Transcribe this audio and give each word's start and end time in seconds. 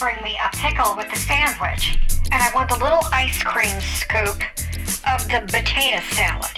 bring 0.00 0.16
me 0.24 0.34
a 0.42 0.48
pickle 0.56 0.96
with 0.96 1.10
the 1.10 1.16
sandwich, 1.16 1.98
and 2.32 2.42
I 2.42 2.50
want 2.54 2.70
the 2.70 2.76
little 2.76 3.04
ice 3.12 3.42
cream 3.42 3.78
scoop 3.82 4.40
of 5.06 5.20
the 5.28 5.44
potato 5.46 6.00
salad. 6.16 6.56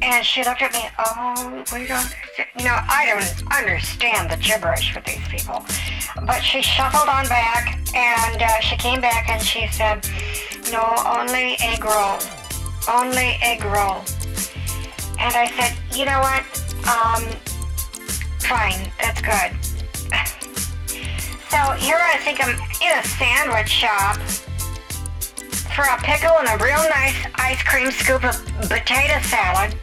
And 0.00 0.24
she 0.24 0.44
looked 0.44 0.62
at 0.62 0.72
me, 0.72 0.86
oh, 0.96 1.64
we 1.72 1.88
don't, 1.88 2.14
you 2.56 2.64
know, 2.64 2.78
I 2.88 3.06
don't 3.06 3.52
understand 3.52 4.30
the 4.30 4.36
gibberish 4.36 4.94
with 4.94 5.04
these 5.04 5.26
people. 5.26 5.64
But 6.24 6.40
she 6.40 6.62
shuffled 6.62 7.08
on 7.08 7.26
back, 7.26 7.80
and 7.96 8.40
uh, 8.40 8.60
she 8.60 8.76
came 8.76 9.00
back 9.00 9.28
and 9.28 9.42
she 9.42 9.66
said, 9.72 10.06
no, 10.70 10.94
only 11.04 11.56
egg 11.60 11.84
roll. 11.84 12.18
Only 12.88 13.38
egg 13.42 13.64
roll. 13.64 14.04
And 15.18 15.34
I 15.34 15.50
said, 15.58 15.76
you 15.92 16.04
know 16.04 16.20
what? 16.20 16.44
Um, 16.86 17.24
fine, 18.38 18.88
that's 19.00 19.20
good. 19.20 19.73
So 21.54 21.70
here 21.78 22.00
I 22.02 22.18
think 22.18 22.42
I'm 22.42 22.50
in 22.82 22.98
a 22.98 23.04
sandwich 23.06 23.68
shop 23.68 24.16
for 25.70 25.84
a 25.86 25.96
pickle 26.02 26.34
and 26.42 26.48
a 26.50 26.58
real 26.58 26.82
nice 26.90 27.14
ice 27.36 27.62
cream 27.62 27.92
scoop 27.92 28.24
of 28.24 28.34
potato 28.68 29.22
salad. 29.22 29.78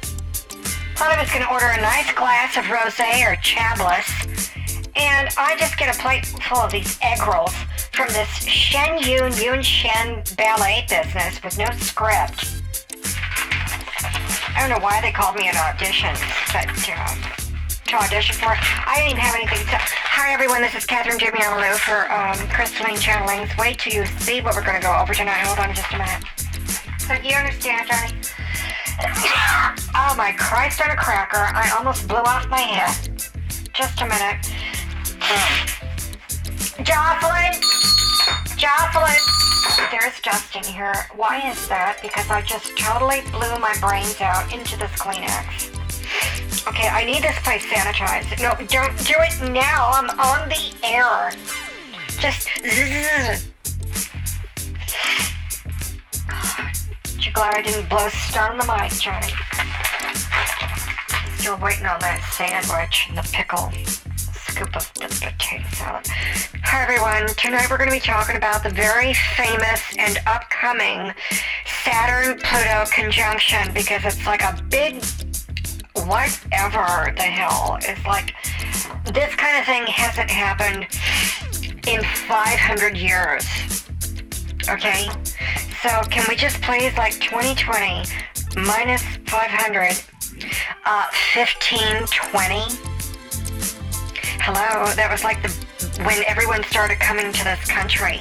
Thought 0.99 1.15
I 1.15 1.21
was 1.21 1.31
going 1.31 1.45
to 1.45 1.49
order 1.49 1.67
a 1.67 1.79
nice 1.79 2.11
glass 2.11 2.57
of 2.57 2.65
rosé 2.65 3.23
or 3.23 3.39
chablis. 3.41 4.03
And 4.97 5.29
I 5.37 5.55
just 5.57 5.77
get 5.77 5.95
a 5.95 5.97
plate 5.97 6.25
full 6.43 6.57
of 6.57 6.73
these 6.73 6.99
egg 7.01 7.25
rolls 7.25 7.55
from 7.93 8.09
this 8.09 8.27
Shen 8.43 8.99
Yun 9.07 9.31
Yun 9.39 9.63
Shen 9.63 10.25
ballet 10.35 10.85
business 10.89 11.41
with 11.41 11.57
no 11.57 11.71
script. 11.79 12.51
I 14.51 14.59
don't 14.59 14.75
know 14.75 14.83
why 14.83 14.99
they 14.99 15.13
called 15.13 15.37
me 15.37 15.47
an 15.47 15.55
audition, 15.55 16.11
but 16.51 16.67
uh, 16.67 17.15
to 17.87 17.95
audition 17.95 18.35
for. 18.35 18.51
I 18.59 18.95
didn't 18.97 19.11
even 19.11 19.21
have 19.23 19.35
anything 19.35 19.65
to. 19.67 20.00
Hi 20.13 20.33
everyone, 20.33 20.61
this 20.61 20.75
is 20.75 20.85
Catherine 20.85 21.17
Amalou 21.17 21.73
for 21.79 22.11
um, 22.11 22.35
Crystalline 22.49 22.97
Channelings. 22.97 23.57
Wait 23.57 23.79
till 23.79 23.93
you 23.93 24.05
see 24.19 24.41
what 24.41 24.55
we're 24.55 24.65
going 24.65 24.75
to 24.75 24.85
go 24.85 24.93
over 24.93 25.13
tonight. 25.13 25.39
Hold 25.47 25.57
on 25.59 25.73
just 25.73 25.87
a 25.93 25.97
minute. 25.97 26.23
So 26.99 27.13
you 27.23 27.33
understand, 27.33 27.87
Johnny? 27.87 28.11
oh 29.95 30.13
my 30.17 30.35
Christ 30.37 30.81
on 30.81 30.91
a 30.91 30.97
cracker. 30.97 31.47
I 31.55 31.73
almost 31.77 32.09
blew 32.09 32.17
off 32.17 32.45
my 32.49 32.59
head. 32.59 33.23
Just 33.71 34.01
a 34.01 34.05
minute. 34.05 34.51
Jocelyn! 36.83 37.55
Jocelyn! 38.59 39.21
There's 39.91 40.19
Justin 40.19 40.65
here. 40.65 41.07
Why 41.15 41.49
is 41.49 41.69
that? 41.69 41.99
Because 42.01 42.29
I 42.29 42.41
just 42.41 42.77
totally 42.77 43.21
blew 43.31 43.57
my 43.63 43.73
brains 43.79 44.19
out 44.19 44.53
into 44.53 44.77
this 44.77 44.91
Kleenex. 44.91 45.70
Okay, 46.67 46.87
I 46.87 47.03
need 47.05 47.23
this 47.23 47.37
place 47.39 47.65
sanitized. 47.65 48.39
No, 48.39 48.53
don't 48.67 48.95
do 48.99 49.15
it 49.17 49.51
now. 49.51 49.91
I'm 49.93 50.09
on 50.19 50.47
the 50.47 50.73
air. 50.83 51.31
Just 52.19 52.49
zzz. 52.63 53.47
You 57.25 57.31
glad 57.33 57.55
I 57.55 57.61
didn't 57.63 57.89
blow 57.89 58.07
stun 58.09 58.59
the 58.59 58.65
mic, 58.65 58.91
Johnny? 58.99 59.33
Still 61.37 61.57
waiting 61.57 61.87
on 61.87 61.99
that 62.01 62.21
sandwich 62.31 63.07
and 63.09 63.17
the 63.17 63.27
pickle. 63.33 63.71
Scoop 64.17 64.75
of 64.75 64.93
the 64.93 65.07
potato 65.07 65.67
salad. 65.73 66.05
Hi 66.63 66.83
everyone. 66.83 67.27
Tonight 67.35 67.69
we're 67.71 67.77
going 67.77 67.89
to 67.89 67.95
be 67.95 67.99
talking 67.99 68.35
about 68.35 68.63
the 68.63 68.69
very 68.69 69.13
famous 69.13 69.81
and 69.97 70.19
upcoming 70.27 71.11
Saturn-Pluto 71.83 72.85
conjunction 72.93 73.73
because 73.73 74.05
it's 74.05 74.25
like 74.27 74.43
a 74.43 74.61
big 74.69 75.01
whatever 76.07 77.13
the 77.15 77.23
hell. 77.23 77.77
It's 77.81 78.05
like 78.05 78.33
this 79.13 79.33
kind 79.35 79.59
of 79.59 79.65
thing 79.65 79.85
hasn't 79.87 80.29
happened 80.29 80.87
in 81.87 82.03
500 82.27 82.97
years. 82.97 83.45
Okay? 84.69 85.09
So 85.81 85.89
can 86.09 86.25
we 86.29 86.35
just 86.35 86.61
please 86.61 86.95
like 86.97 87.13
2020 87.13 88.05
minus 88.55 89.01
500 89.27 89.97
uh 90.85 91.07
1520? 91.35 92.91
Hello, 94.43 94.93
that 94.95 95.09
was 95.11 95.23
like 95.23 95.41
the 95.41 95.71
when 96.03 96.23
everyone 96.25 96.63
started 96.63 96.99
coming 96.99 97.31
to 97.31 97.43
this 97.43 97.63
country 97.65 98.19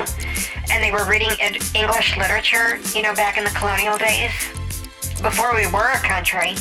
and 0.70 0.82
they 0.82 0.90
were 0.90 1.04
reading 1.08 1.30
English 1.74 2.16
literature, 2.16 2.78
you 2.94 3.02
know, 3.02 3.14
back 3.14 3.38
in 3.38 3.44
the 3.44 3.50
colonial 3.50 3.96
days 3.96 4.32
before 5.22 5.54
we 5.54 5.66
were 5.66 5.90
a 5.90 5.98
country. 5.98 6.54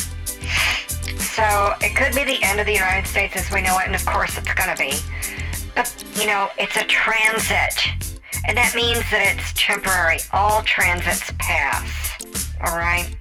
So 1.36 1.74
it 1.82 1.96
could 1.96 2.14
be 2.14 2.24
the 2.24 2.44
end 2.44 2.60
of 2.60 2.66
the 2.66 2.74
United 2.74 3.08
States 3.08 3.36
as 3.36 3.50
we 3.52 3.62
know 3.62 3.78
it, 3.80 3.86
and 3.86 3.96
of 3.96 4.06
course 4.06 4.38
it's 4.38 4.54
going 4.54 4.76
to 4.76 4.82
be. 4.82 4.98
But, 5.76 5.94
you 6.20 6.28
know, 6.28 6.50
it's 6.58 6.76
a 6.76 6.84
transit. 6.86 7.88
And 8.48 8.58
that 8.58 8.74
means 8.76 9.00
that 9.12 9.36
it's 9.36 9.54
temporary. 9.54 10.20
All 10.34 10.64
transits 10.64 11.32
pass. 11.38 12.18
All 12.66 12.78
right? 12.78 13.16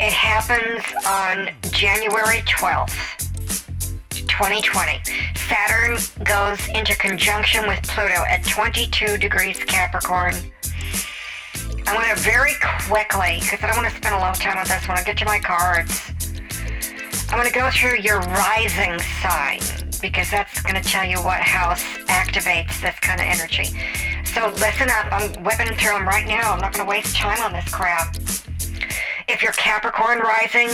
It 0.00 0.12
happens 0.12 0.82
on 1.06 1.50
January 1.70 2.40
12th, 2.40 3.30
2020. 4.10 5.00
Saturn 5.36 5.98
goes 6.24 6.66
into 6.68 6.96
conjunction 6.96 7.68
with 7.68 7.82
Pluto 7.82 8.24
at 8.28 8.44
22 8.44 9.18
degrees 9.18 9.58
Capricorn. 9.58 10.34
I 11.86 11.94
want 11.94 12.08
to 12.08 12.16
very 12.22 12.54
quickly, 12.88 13.38
because 13.40 13.62
I 13.62 13.66
don't 13.66 13.76
want 13.76 13.90
to 13.90 13.96
spend 13.96 14.14
a 14.14 14.18
long 14.18 14.34
time 14.34 14.56
on 14.56 14.64
this 14.64 14.88
one. 14.88 14.96
I'll 14.98 15.04
get 15.04 15.20
you 15.20 15.26
my 15.26 15.38
cards. 15.38 16.13
I'm 17.34 17.40
going 17.40 17.52
to 17.52 17.58
go 17.58 17.68
through 17.72 17.98
your 17.98 18.20
rising 18.20 18.96
sign 19.20 19.58
because 20.00 20.30
that's 20.30 20.62
going 20.62 20.80
to 20.80 20.88
tell 20.88 21.04
you 21.04 21.16
what 21.16 21.40
house 21.40 21.82
activates 22.06 22.80
this 22.80 22.94
kind 23.00 23.20
of 23.20 23.26
energy. 23.26 23.76
So 24.24 24.50
listen 24.50 24.88
up. 24.88 25.08
I'm 25.10 25.42
whipping 25.42 25.76
through 25.76 25.94
them 25.94 26.06
right 26.06 26.28
now. 26.28 26.52
I'm 26.52 26.60
not 26.60 26.74
going 26.74 26.86
to 26.86 26.88
waste 26.88 27.16
time 27.16 27.42
on 27.42 27.52
this 27.52 27.68
crap. 27.74 28.14
If 29.26 29.42
you're 29.42 29.50
Capricorn 29.50 30.20
rising, 30.20 30.68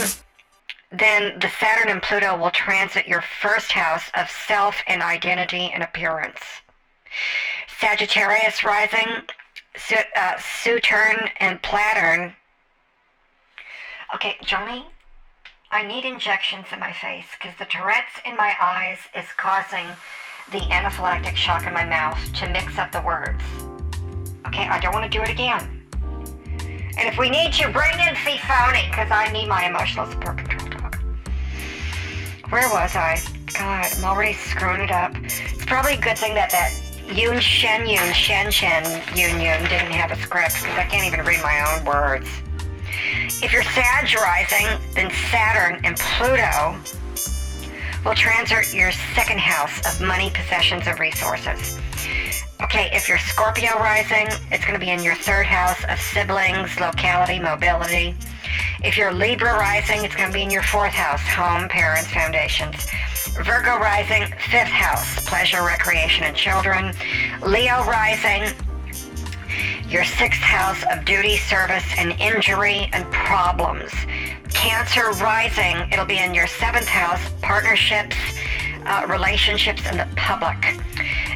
then 0.91 1.39
the 1.39 1.49
Saturn 1.59 1.89
and 1.89 1.99
Pluto 1.99 2.37
will 2.37 2.51
transit 2.51 3.07
your 3.07 3.23
first 3.41 3.71
house 3.71 4.11
of 4.13 4.29
self 4.29 4.75
and 4.85 5.01
identity 5.01 5.71
and 5.73 5.81
appearance. 5.81 6.41
Sagittarius 7.79 8.63
rising, 8.63 9.07
uh, 10.15 10.37
Saturn 10.37 11.27
and 11.39 11.59
Platurn. 11.63 12.35
Okay, 14.13 14.37
Johnny, 14.43 14.85
I 15.73 15.83
need 15.83 16.03
injections 16.03 16.65
in 16.73 16.81
my 16.81 16.91
face 16.91 17.27
because 17.39 17.57
the 17.57 17.63
Tourette's 17.63 18.19
in 18.25 18.35
my 18.35 18.53
eyes 18.61 18.97
is 19.15 19.25
causing 19.37 19.85
the 20.51 20.59
anaphylactic 20.67 21.37
shock 21.37 21.65
in 21.65 21.73
my 21.73 21.85
mouth 21.85 22.19
to 22.33 22.49
mix 22.49 22.77
up 22.77 22.91
the 22.91 22.99
words. 23.01 23.41
Okay, 24.47 24.67
I 24.67 24.81
don't 24.81 24.91
want 24.91 25.09
to 25.09 25.17
do 25.17 25.23
it 25.23 25.29
again. 25.29 25.81
And 26.97 27.07
if 27.07 27.17
we 27.17 27.29
need 27.29 27.53
to, 27.53 27.71
bring 27.71 27.93
in 27.99 28.15
Fifoni 28.15 28.89
because 28.89 29.09
I 29.11 29.31
need 29.31 29.47
my 29.47 29.65
emotional 29.65 30.11
support 30.11 30.39
control 30.39 30.67
dog. 30.71 30.97
Where 32.49 32.67
was 32.67 32.93
I? 32.97 33.21
God, 33.53 33.85
I'm 33.95 34.03
already 34.03 34.33
screwing 34.33 34.81
it 34.81 34.91
up. 34.91 35.15
It's 35.23 35.63
probably 35.63 35.93
a 35.93 36.01
good 36.01 36.17
thing 36.17 36.33
that 36.33 36.51
that 36.51 36.73
Yun 37.15 37.39
Shen 37.39 37.87
Yun 37.87 38.11
Shen 38.11 38.51
Shen 38.51 38.83
Yun 39.15 39.39
Yun 39.39 39.63
didn't 39.69 39.93
have 39.93 40.11
a 40.11 40.17
script 40.17 40.55
because 40.55 40.77
I 40.77 40.83
can't 40.83 41.07
even 41.07 41.25
read 41.25 41.41
my 41.41 41.63
own 41.71 41.85
words. 41.85 42.27
If 43.39 43.53
you're 43.53 43.63
Sag 43.63 44.13
rising, 44.13 44.67
then 44.93 45.09
Saturn 45.31 45.79
and 45.83 45.97
Pluto 45.97 46.75
will 48.05 48.15
transit 48.15 48.73
your 48.73 48.91
second 49.15 49.39
house 49.39 49.79
of 49.87 50.05
money, 50.05 50.31
possessions, 50.31 50.83
and 50.85 50.99
resources. 50.99 51.77
Okay, 52.61 52.89
if 52.93 53.07
you're 53.09 53.17
Scorpio 53.17 53.77
rising, 53.79 54.27
it's 54.51 54.65
going 54.65 54.79
to 54.79 54.85
be 54.85 54.91
in 54.91 55.01
your 55.01 55.15
third 55.15 55.45
house 55.45 55.83
of 55.89 55.99
siblings, 55.99 56.79
locality, 56.79 57.39
mobility. 57.39 58.15
If 58.83 58.97
you're 58.97 59.13
Libra 59.13 59.53
rising, 59.53 60.03
it's 60.03 60.15
going 60.15 60.29
to 60.29 60.33
be 60.33 60.43
in 60.43 60.51
your 60.51 60.63
fourth 60.63 60.93
house, 60.93 61.21
home, 61.21 61.69
parents, 61.69 62.11
foundations. 62.11 62.75
Virgo 63.43 63.77
rising, 63.77 64.25
fifth 64.49 64.67
house, 64.67 65.25
pleasure, 65.25 65.63
recreation, 65.63 66.25
and 66.25 66.35
children. 66.35 66.93
Leo 67.41 67.83
rising, 67.85 68.43
your 69.91 70.05
sixth 70.05 70.39
house 70.39 70.81
of 70.89 71.03
duty, 71.03 71.35
service, 71.35 71.83
and 71.97 72.13
injury 72.13 72.89
and 72.93 73.03
problems. 73.11 73.91
Cancer 74.53 75.11
rising, 75.21 75.75
it'll 75.91 76.05
be 76.05 76.17
in 76.17 76.33
your 76.33 76.47
seventh 76.47 76.87
house, 76.87 77.19
partnerships, 77.41 78.15
uh, 78.85 79.05
relationships, 79.09 79.81
and 79.85 79.99
the 79.99 80.07
public. 80.15 80.57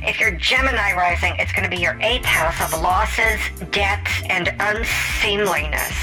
If 0.07 0.21
you're 0.21 0.31
Gemini 0.31 0.93
rising, 0.93 1.35
it's 1.37 1.51
going 1.51 1.69
to 1.69 1.69
be 1.69 1.81
your 1.81 1.99
eighth 1.99 2.23
house 2.23 2.61
of 2.61 2.81
losses, 2.81 3.41
debts, 3.71 4.23
and 4.29 4.47
unseemliness. 4.61 5.93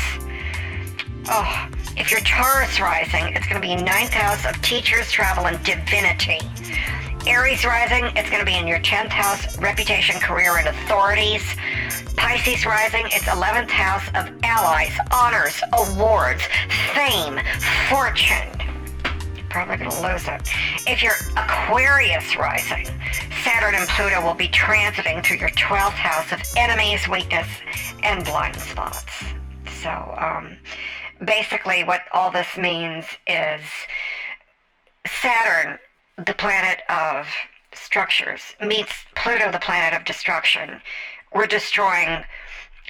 Oh, 1.31 1.69
if 1.97 2.11
you're 2.11 2.21
Taurus 2.21 2.79
rising, 2.81 3.35
it's 3.35 3.47
going 3.47 3.63
to 3.63 3.67
be 3.67 3.77
ninth 3.77 4.13
house 4.13 4.45
of 4.45 4.61
teachers, 4.61 5.11
travel, 5.11 5.47
and 5.47 5.57
divinity. 5.65 6.41
Aries 7.27 7.65
rising, 7.65 8.05
it's 8.17 8.29
going 8.29 8.41
to 8.41 8.47
be 8.47 8.57
in 8.57 8.67
your 8.67 8.81
10th 8.81 9.11
house, 9.11 9.57
reputation, 9.59 10.19
career, 10.19 10.57
and 10.57 10.67
authorities. 10.67 11.43
Pisces 12.17 12.67
rising, 12.67 13.07
its 13.07 13.25
11th 13.27 13.71
house 13.71 14.07
of 14.15 14.35
allies, 14.43 14.93
honors, 15.13 15.63
awards, 15.73 16.43
fame, 16.93 17.39
fortune. 17.89 18.49
You're 19.37 19.47
probably 19.49 19.77
going 19.77 19.91
to 19.91 20.03
lose 20.03 20.27
it. 20.27 20.43
If 20.89 21.01
you're 21.01 21.15
Aquarius 21.37 22.37
rising, 22.37 22.87
Saturn 23.45 23.77
and 23.77 23.89
Pluto 23.91 24.21
will 24.21 24.35
be 24.35 24.49
transiting 24.49 25.25
through 25.25 25.37
your 25.37 25.51
12th 25.51 25.93
house 25.93 26.33
of 26.33 26.41
enemies, 26.57 27.07
weakness, 27.09 27.47
and 28.03 28.25
blind 28.25 28.57
spots. 28.57 29.05
So, 29.81 29.91
um, 30.19 30.57
basically, 31.25 31.85
what 31.85 32.03
all 32.13 32.33
this 32.33 32.57
means 32.57 33.05
is 33.29 33.61
Saturn, 35.07 35.79
the 36.17 36.35
planet 36.35 36.81
of 36.89 37.27
structures, 37.75 38.41
meets 38.61 38.93
Pluto, 39.15 39.51
the 39.51 39.59
planet 39.59 39.99
of 39.99 40.05
destruction. 40.05 40.81
We're 41.35 41.47
destroying 41.47 42.25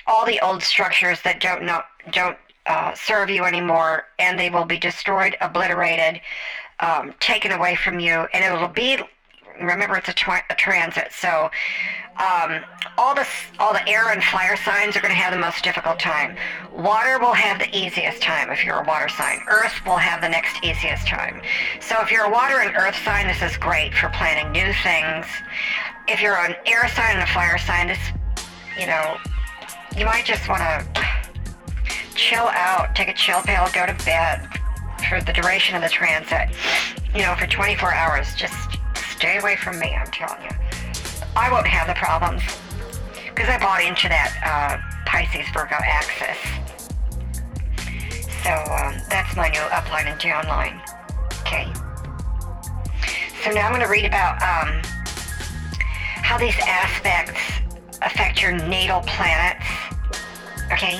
all 0.06 0.26
the 0.26 0.40
old 0.40 0.62
structures 0.62 1.20
that 1.22 1.40
don't 1.40 1.68
don't 2.10 2.36
uh, 2.66 2.94
serve 2.94 3.30
you 3.30 3.44
anymore, 3.44 4.04
and 4.18 4.38
they 4.38 4.50
will 4.50 4.64
be 4.64 4.78
destroyed, 4.78 5.36
obliterated, 5.40 6.20
um, 6.80 7.14
taken 7.20 7.52
away 7.52 7.74
from 7.76 8.00
you, 8.00 8.26
and 8.32 8.44
it 8.44 8.60
will 8.60 8.68
be. 8.68 8.98
Remember, 9.60 9.96
it's 9.96 10.08
a, 10.08 10.42
a 10.50 10.54
transit, 10.54 11.12
so 11.12 11.50
um, 12.16 12.60
all 12.98 13.14
the 13.14 13.26
all 13.58 13.72
the 13.72 13.86
air 13.88 14.10
and 14.10 14.22
fire 14.22 14.56
signs 14.56 14.96
are 14.96 15.00
going 15.00 15.14
to 15.14 15.18
have 15.18 15.32
the 15.32 15.40
most 15.40 15.64
difficult 15.64 15.98
time. 15.98 16.36
Water 16.72 17.18
will 17.18 17.32
have 17.32 17.58
the 17.58 17.74
easiest 17.76 18.20
time 18.20 18.50
if 18.50 18.64
you're 18.64 18.80
a 18.80 18.84
water 18.84 19.08
sign. 19.08 19.40
Earth 19.48 19.84
will 19.86 19.96
have 19.96 20.20
the 20.20 20.28
next 20.28 20.62
easiest 20.62 21.06
time. 21.06 21.40
So 21.80 21.96
if 22.02 22.10
you're 22.10 22.24
a 22.24 22.30
water 22.30 22.60
and 22.60 22.76
earth 22.76 22.96
sign, 23.04 23.26
this 23.26 23.40
is 23.42 23.56
great 23.56 23.94
for 23.94 24.10
planning 24.10 24.52
new 24.52 24.72
things. 24.82 25.26
If 26.06 26.20
you're 26.20 26.36
an 26.36 26.54
air 26.66 26.86
sign 26.88 27.14
and 27.14 27.22
a 27.22 27.32
fire 27.32 27.58
sign, 27.58 27.88
this, 27.88 28.00
you 28.78 28.86
know, 28.86 29.16
you 29.96 30.04
might 30.04 30.24
just 30.24 30.48
want 30.48 30.60
to 30.60 31.02
chill 32.14 32.48
out, 32.48 32.94
take 32.94 33.08
a 33.08 33.14
chill 33.14 33.40
pill, 33.42 33.66
go 33.72 33.86
to 33.86 33.94
bed 34.04 34.48
for 35.08 35.20
the 35.20 35.32
duration 35.32 35.76
of 35.76 35.82
the 35.82 35.88
transit. 35.88 36.48
You 37.14 37.22
know, 37.22 37.34
for 37.38 37.46
24 37.46 37.92
hours, 37.92 38.34
just 38.34 38.71
stay 39.22 39.38
away 39.38 39.54
from 39.54 39.78
me, 39.78 39.94
I'm 39.94 40.10
telling 40.10 40.42
you. 40.42 40.50
I 41.36 41.48
won't 41.48 41.68
have 41.68 41.86
the 41.86 41.94
problems 41.94 42.42
because 43.30 43.48
I 43.48 43.56
bought 43.56 43.80
into 43.80 44.08
that 44.08 44.34
uh, 44.42 44.82
Pisces 45.06 45.46
Virgo 45.54 45.76
axis. 45.78 46.42
So 48.42 48.50
um, 48.50 48.98
that's 49.08 49.36
my 49.36 49.46
new 49.48 49.62
upline 49.70 50.10
and 50.10 50.18
downline. 50.18 50.82
Okay. 51.46 51.70
So 53.44 53.52
now 53.52 53.66
I'm 53.66 53.70
going 53.70 53.86
to 53.86 53.88
read 53.88 54.06
about 54.06 54.42
um, 54.42 54.82
how 56.26 56.36
these 56.36 56.58
aspects 56.66 57.38
affect 58.02 58.42
your 58.42 58.58
natal 58.66 59.02
planets. 59.02 59.64
Okay. 60.72 60.98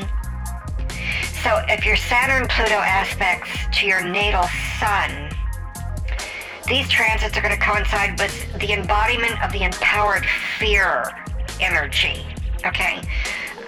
So 1.43 1.59
if 1.67 1.85
your 1.85 1.97
Saturn 1.97 2.47
Pluto 2.47 2.79
aspects 2.79 3.51
to 3.81 3.87
your 3.87 4.01
natal 4.01 4.47
sun, 4.79 5.32
these 6.73 6.89
transits 6.89 7.37
are 7.37 7.43
going 7.43 7.53
to 7.53 7.61
coincide 7.61 8.19
with 8.19 8.59
the 8.59 8.73
embodiment 8.73 9.43
of 9.45 9.53
the 9.53 9.63
empowered 9.63 10.25
fear 10.59 11.05
energy. 11.61 12.25
Okay. 12.65 13.03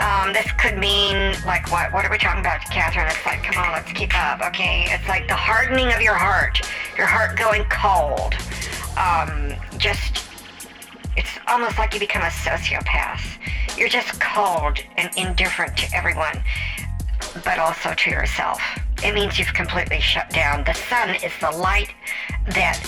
Um, 0.01 0.33
this 0.33 0.51
could 0.53 0.79
mean 0.79 1.35
like 1.45 1.71
what? 1.71 1.93
What 1.93 2.07
are 2.07 2.11
we 2.11 2.17
talking 2.17 2.41
about, 2.41 2.63
Catherine? 2.71 3.07
It's 3.07 3.27
like, 3.27 3.43
come 3.43 3.63
on, 3.63 3.73
let's 3.73 3.93
keep 3.93 4.19
up. 4.19 4.41
Okay. 4.41 4.87
It's 4.89 5.07
like 5.07 5.29
the 5.29 5.35
hardening 5.35 5.93
of 5.93 6.01
your 6.01 6.15
heart, 6.15 6.63
your 6.97 7.07
heart 7.07 7.37
going 7.37 7.65
cold. 7.65 8.35
Um, 8.97 9.53
just, 9.77 10.25
it's 11.15 11.39
almost 11.47 11.77
like 11.79 11.93
you 11.93 12.01
become 12.01 12.23
a 12.23 12.33
sociopath. 12.33 13.21
You're 13.77 13.91
just 13.91 14.19
cold 14.19 14.79
and 14.97 15.11
indifferent 15.15 15.77
to 15.77 15.95
everyone 15.95 16.43
but 17.43 17.59
also 17.59 17.95
to 17.95 18.11
yourself. 18.11 18.61
It 19.03 19.15
means 19.15 19.39
you've 19.39 19.53
completely 19.55 20.01
shut 20.01 20.31
down. 20.31 20.65
The 20.65 20.75
sun 20.75 21.11
is 21.17 21.33
the 21.41 21.51
light 21.51 21.95
that 22.49 22.81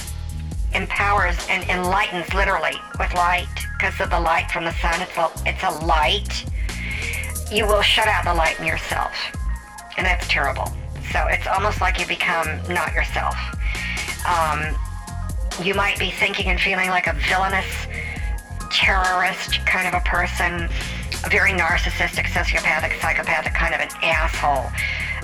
empowers 0.76 1.36
and 1.48 1.64
enlightens 1.70 2.32
literally 2.34 2.76
with 2.98 3.12
light 3.14 3.48
because 3.78 3.98
of 4.00 4.10
the 4.10 4.20
light 4.20 4.50
from 4.50 4.64
the 4.64 4.72
sun. 4.74 5.00
It's 5.00 5.16
a, 5.16 5.30
it's 5.46 5.62
a 5.64 5.84
light. 5.84 6.44
You 7.50 7.66
will 7.66 7.82
shut 7.82 8.06
out 8.06 8.24
the 8.24 8.34
light 8.34 8.60
in 8.60 8.66
yourself. 8.66 9.12
And 9.96 10.06
that's 10.06 10.28
terrible. 10.28 10.70
So 11.12 11.26
it's 11.28 11.46
almost 11.46 11.80
like 11.80 11.98
you 11.98 12.06
become 12.06 12.60
not 12.68 12.92
yourself. 12.92 13.36
Um, 14.26 14.76
you 15.62 15.74
might 15.74 15.98
be 15.98 16.10
thinking 16.10 16.46
and 16.46 16.60
feeling 16.60 16.90
like 16.90 17.06
a 17.06 17.14
villainous 17.14 17.86
terrorist 18.70 19.64
kind 19.64 19.88
of 19.88 19.94
a 19.94 20.04
person 20.04 20.68
a 21.24 21.28
very 21.28 21.50
narcissistic, 21.50 22.26
sociopathic, 22.26 23.00
psychopathic 23.00 23.54
kind 23.54 23.74
of 23.74 23.80
an 23.80 23.88
asshole, 24.02 24.70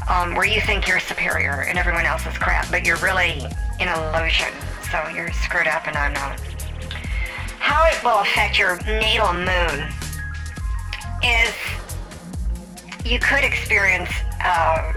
um, 0.08 0.34
where 0.34 0.46
you 0.46 0.60
think 0.60 0.88
you're 0.88 1.00
superior 1.00 1.64
and 1.69 1.78
everyone 1.78 2.04
else 2.04 2.26
is 2.26 2.37
crap, 2.38 2.69
but 2.70 2.84
you're 2.84 2.96
really 2.96 3.44
in 3.78 3.88
illusion. 3.88 4.49
So 4.92 5.08
you're 5.08 5.32
screwed 5.32 5.68
up 5.68 5.86
and 5.86 5.96
I'm 5.96 6.12
not. 6.12 6.38
How 7.58 7.86
it 7.86 8.04
will 8.04 8.18
affect 8.18 8.58
your 8.58 8.76
natal 8.84 9.32
moon 9.32 9.88
is 11.24 11.54
you 13.02 13.18
could 13.18 13.42
experience 13.42 14.10
uh, 14.44 14.92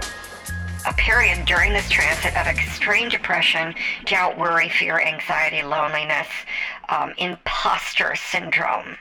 a 0.86 0.92
period 0.92 1.46
during 1.46 1.72
this 1.72 1.88
transit 1.88 2.36
of 2.36 2.46
extreme 2.46 3.08
depression, 3.08 3.74
doubt, 4.04 4.38
worry, 4.38 4.68
fear, 4.68 5.00
anxiety, 5.00 5.62
loneliness, 5.62 6.28
um, 6.90 7.14
imposter 7.16 8.14
syndrome, 8.16 8.98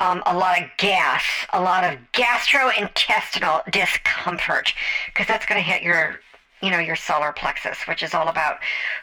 um, 0.00 0.20
a 0.26 0.36
lot 0.36 0.60
of 0.60 0.68
gas, 0.78 1.22
a 1.52 1.62
lot 1.62 1.84
of 1.84 1.96
gastrointestinal 2.12 3.70
discomfort, 3.70 4.74
because 5.06 5.28
that's 5.28 5.46
going 5.46 5.62
to 5.62 5.70
hit 5.70 5.82
your, 5.82 6.18
you 6.64 6.70
know, 6.70 6.78
your 6.78 6.96
solar 6.96 7.32
plexus, 7.32 7.86
which 7.86 8.02
is 8.02 8.14
all 8.14 8.28
about 8.28 8.58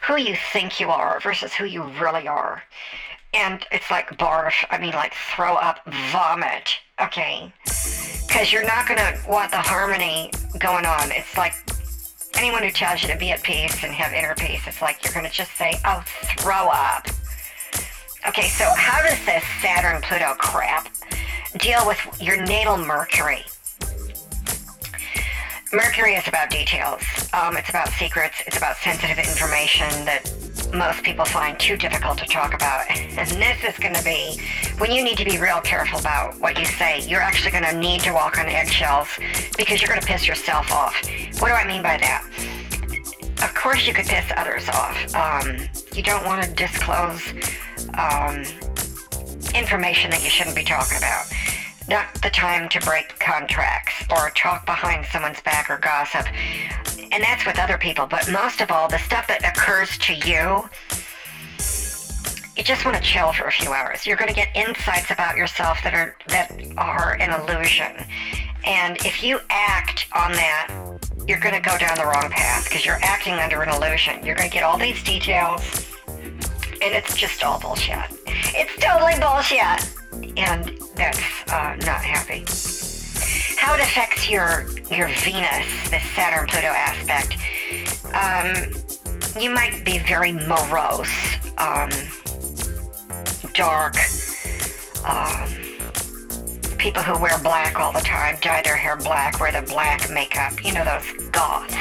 who 0.07 0.17
you 0.17 0.35
think 0.51 0.79
you 0.79 0.89
are 0.89 1.19
versus 1.19 1.53
who 1.53 1.65
you 1.65 1.83
really 2.01 2.27
are. 2.27 2.63
And 3.33 3.65
it's 3.71 3.89
like 3.89 4.09
barf, 4.17 4.53
I 4.69 4.77
mean, 4.77 4.93
like 4.93 5.13
throw 5.13 5.55
up, 5.55 5.79
vomit, 6.11 6.75
okay? 7.01 7.53
Because 8.27 8.51
you're 8.51 8.65
not 8.65 8.87
going 8.87 8.99
to 8.99 9.17
want 9.29 9.51
the 9.51 9.57
harmony 9.57 10.31
going 10.59 10.85
on. 10.85 11.11
It's 11.11 11.37
like 11.37 11.53
anyone 12.37 12.63
who 12.63 12.71
tells 12.71 13.03
you 13.03 13.09
to 13.09 13.17
be 13.17 13.31
at 13.31 13.43
peace 13.43 13.83
and 13.83 13.93
have 13.93 14.11
inner 14.11 14.35
peace, 14.35 14.61
it's 14.65 14.81
like 14.81 15.03
you're 15.03 15.13
going 15.13 15.25
to 15.25 15.31
just 15.31 15.55
say, 15.55 15.73
oh, 15.85 16.03
throw 16.39 16.67
up. 16.69 17.07
Okay, 18.27 18.47
so 18.47 18.65
how 18.75 19.01
does 19.01 19.23
this 19.25 19.43
Saturn 19.61 20.01
Pluto 20.01 20.33
crap 20.37 20.89
deal 21.57 21.85
with 21.87 21.99
your 22.21 22.41
natal 22.43 22.77
Mercury? 22.77 23.43
Mercury 25.73 26.15
is 26.15 26.27
about 26.27 26.50
details. 26.50 27.01
Um, 27.31 27.56
it's 27.56 27.69
about 27.69 27.88
secrets. 27.89 28.35
It's 28.45 28.57
about 28.57 28.75
sensitive 28.77 29.18
information 29.18 29.88
that 30.03 30.29
most 30.73 31.01
people 31.03 31.23
find 31.23 31.57
too 31.57 31.77
difficult 31.77 32.18
to 32.18 32.25
talk 32.25 32.53
about. 32.53 32.89
And 32.89 33.29
this 33.29 33.63
is 33.63 33.77
going 33.79 33.94
to 33.94 34.03
be 34.03 34.41
when 34.79 34.91
you 34.91 35.01
need 35.01 35.18
to 35.18 35.23
be 35.23 35.38
real 35.38 35.62
careful 35.62 36.00
about 36.00 36.38
what 36.41 36.60
you 36.60 36.65
say. 36.65 37.01
You're 37.07 37.22
actually 37.22 37.51
going 37.51 37.63
to 37.63 37.77
need 37.77 38.01
to 38.01 38.12
walk 38.12 38.38
on 38.38 38.48
eggshells 38.48 39.07
because 39.57 39.81
you're 39.81 39.88
going 39.88 40.01
to 40.01 40.07
piss 40.07 40.27
yourself 40.27 40.74
off. 40.74 40.95
What 41.39 41.48
do 41.48 41.53
I 41.53 41.65
mean 41.65 41.81
by 41.81 41.98
that? 41.98 42.27
Of 43.41 43.55
course, 43.55 43.88
you 43.88 43.93
could 43.93 44.05
piss 44.05 44.25
others 44.36 44.67
off. 44.67 45.15
Um, 45.15 45.57
you 45.93 46.03
don't 46.03 46.25
want 46.25 46.43
to 46.43 46.53
disclose 46.53 47.25
um, 47.98 48.43
information 49.55 50.12
that 50.12 50.22
you 50.22 50.29
shouldn't 50.29 50.55
be 50.55 50.63
talking 50.65 50.98
about. 50.98 51.25
Not 51.91 52.21
the 52.21 52.29
time 52.29 52.69
to 52.69 52.79
break 52.79 53.19
contracts 53.19 54.05
or 54.10 54.29
talk 54.29 54.65
behind 54.65 55.05
someone's 55.07 55.41
back 55.41 55.69
or 55.69 55.77
gossip. 55.77 56.25
And 57.12 57.21
that's 57.21 57.45
with 57.45 57.60
other 57.60 57.77
people, 57.77 58.05
but 58.05 58.31
most 58.31 58.62
of 58.62 58.71
all, 58.71 58.88
the 58.88 58.98
stuff 58.98 59.27
that 59.27 59.43
occurs 59.43 59.98
to 59.98 60.13
you, 60.13 60.69
you 62.55 62.63
just 62.63 62.86
want 62.86 62.95
to 62.95 63.03
chill 63.03 63.33
for 63.33 63.43
a 63.43 63.51
few 63.51 63.74
hours. 63.74 64.07
You're 64.07 64.15
going 64.15 64.29
to 64.29 64.33
get 64.33 64.55
insights 64.55 65.12
about 65.12 65.36
yourself 65.36 65.79
that 65.83 65.93
are 65.93 66.15
that 66.29 66.53
are 66.77 67.17
an 67.19 67.41
illusion. 67.41 68.05
And 68.63 68.95
if 69.05 69.21
you 69.21 69.41
act 69.50 70.07
on 70.13 70.31
that, 70.31 70.74
you're 71.27 71.41
going 71.41 71.55
to 71.55 71.69
go 71.69 71.77
down 71.77 71.98
the 71.98 72.05
wrong 72.05 72.31
path 72.31 72.69
because 72.69 72.86
you're 72.86 73.00
acting 73.01 73.33
under 73.33 73.63
an 73.63 73.69
illusion. 73.69 74.25
You're 74.25 74.36
going 74.36 74.50
to 74.50 74.53
get 74.53 74.63
all 74.63 74.77
these 74.77 75.03
details 75.03 75.91
and 76.07 76.95
it's 76.95 77.17
just 77.17 77.43
all 77.43 77.60
bullshit. 77.60 78.00
It's 78.25 78.75
totally 78.81 79.19
bullshit, 79.19 80.00
and 80.38 80.77
that's 80.96 81.20
uh, 81.51 81.75
not 81.86 82.03
happy. 82.03 82.46
How 83.58 83.75
it 83.75 83.82
affects 83.82 84.30
your 84.30 84.65
your 84.89 85.08
Venus, 85.08 85.89
the 85.89 86.00
Saturn 86.15 86.48
Pluto 86.48 86.68
aspect. 86.68 87.38
Um, 88.13 88.74
you 89.41 89.50
might 89.50 89.86
be 89.86 90.00
very 90.00 90.32
morose, 90.32 91.10
um, 91.58 91.89
dark. 93.53 93.96
Um, 95.06 95.48
people 96.77 97.03
who 97.03 97.22
wear 97.22 97.38
black 97.39 97.80
all 97.80 97.91
the 97.91 98.00
time, 98.00 98.38
dye 98.41 98.62
their 98.63 98.75
hair 98.75 98.98
black, 98.98 99.39
wear 99.39 99.51
the 99.51 99.62
black 99.72 100.10
makeup. 100.10 100.63
You 100.65 100.74
know 100.74 100.84
those 100.84 101.30
goths. 101.32 101.75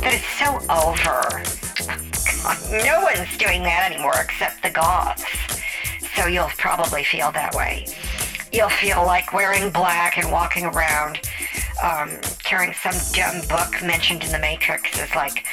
That 0.00 0.14
is 0.14 0.24
so 0.24 0.58
over 0.70 1.42
no 2.84 3.00
one's 3.02 3.36
doing 3.38 3.62
that 3.62 3.90
anymore 3.90 4.14
except 4.20 4.62
the 4.62 4.70
goths. 4.70 5.51
So 6.22 6.28
you'll 6.28 6.50
probably 6.56 7.02
feel 7.02 7.32
that 7.32 7.52
way. 7.52 7.84
You'll 8.52 8.68
feel 8.68 9.04
like 9.04 9.32
wearing 9.32 9.70
black 9.70 10.18
and 10.18 10.30
walking 10.30 10.64
around 10.66 11.18
um, 11.82 12.10
carrying 12.44 12.72
some 12.74 12.94
dumb 13.12 13.40
book 13.48 13.82
mentioned 13.82 14.22
in 14.22 14.30
the 14.30 14.38
Matrix 14.38 15.02
is 15.02 15.12
like, 15.16 15.44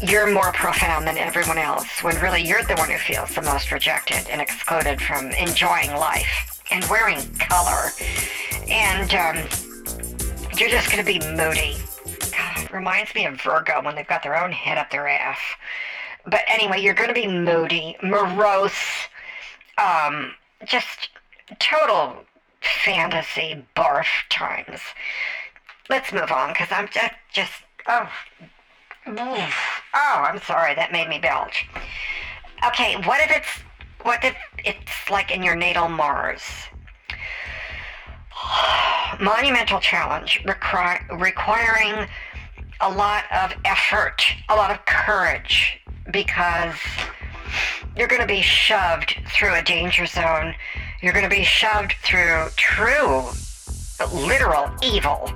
you're 0.00 0.28
more 0.32 0.50
profound 0.54 1.06
than 1.06 1.18
everyone 1.18 1.56
else 1.56 2.02
when 2.02 2.20
really 2.20 2.42
you're 2.42 2.64
the 2.64 2.74
one 2.74 2.90
who 2.90 2.98
feels 2.98 3.32
the 3.36 3.42
most 3.42 3.70
rejected 3.70 4.28
and 4.28 4.40
excluded 4.40 5.00
from 5.00 5.30
enjoying 5.30 5.92
life 5.92 6.60
and 6.72 6.84
wearing 6.86 7.20
color. 7.38 7.90
And 8.68 9.14
um, 9.14 9.36
you're 10.58 10.68
just 10.68 10.90
going 10.90 10.98
to 10.98 11.04
be 11.04 11.20
moody. 11.36 11.76
God, 12.36 12.72
reminds 12.72 13.14
me 13.14 13.26
of 13.26 13.40
Virgo 13.40 13.80
when 13.84 13.94
they've 13.94 14.08
got 14.08 14.24
their 14.24 14.42
own 14.42 14.50
head 14.50 14.78
up 14.78 14.90
their 14.90 15.06
ass. 15.06 15.38
But 16.24 16.40
anyway, 16.48 16.80
you're 16.80 16.94
going 16.94 17.08
to 17.08 17.14
be 17.14 17.28
moody, 17.28 17.96
morose, 18.02 18.72
um, 19.78 20.32
just 20.64 21.10
total 21.58 22.24
fantasy 22.60 23.64
barf 23.76 24.06
times. 24.30 24.80
Let's 25.88 26.12
move 26.12 26.30
on 26.30 26.50
because 26.50 26.68
I'm 26.70 26.88
just, 26.88 27.12
just 27.32 27.52
oh, 27.88 28.08
oh, 29.06 29.52
I'm 29.94 30.38
sorry, 30.40 30.74
that 30.74 30.92
made 30.92 31.08
me 31.08 31.18
belch. 31.18 31.66
Okay, 32.66 32.96
what 33.04 33.20
if 33.20 33.36
it's 33.36 33.48
what 34.02 34.24
if 34.24 34.34
it's 34.64 35.10
like 35.10 35.30
in 35.30 35.42
your 35.42 35.54
natal 35.54 35.88
Mars? 35.88 36.42
Monumental 39.20 39.80
challenge 39.80 40.42
requir- 40.44 41.20
requiring 41.20 42.08
a 42.80 42.90
lot 42.90 43.24
of 43.30 43.52
effort, 43.64 44.22
a 44.48 44.56
lot 44.56 44.70
of 44.70 44.84
courage, 44.86 45.80
because 46.10 46.74
you're 47.96 48.08
going 48.08 48.22
to 48.22 48.26
be 48.26 48.42
shoved 48.42 49.16
through 49.28 49.54
a 49.54 49.62
danger 49.62 50.06
zone. 50.06 50.54
You're 51.02 51.12
going 51.12 51.28
to 51.28 51.30
be 51.30 51.44
shoved 51.44 51.94
through 52.02 52.46
true, 52.56 53.24
literal 54.12 54.70
evil. 54.82 55.30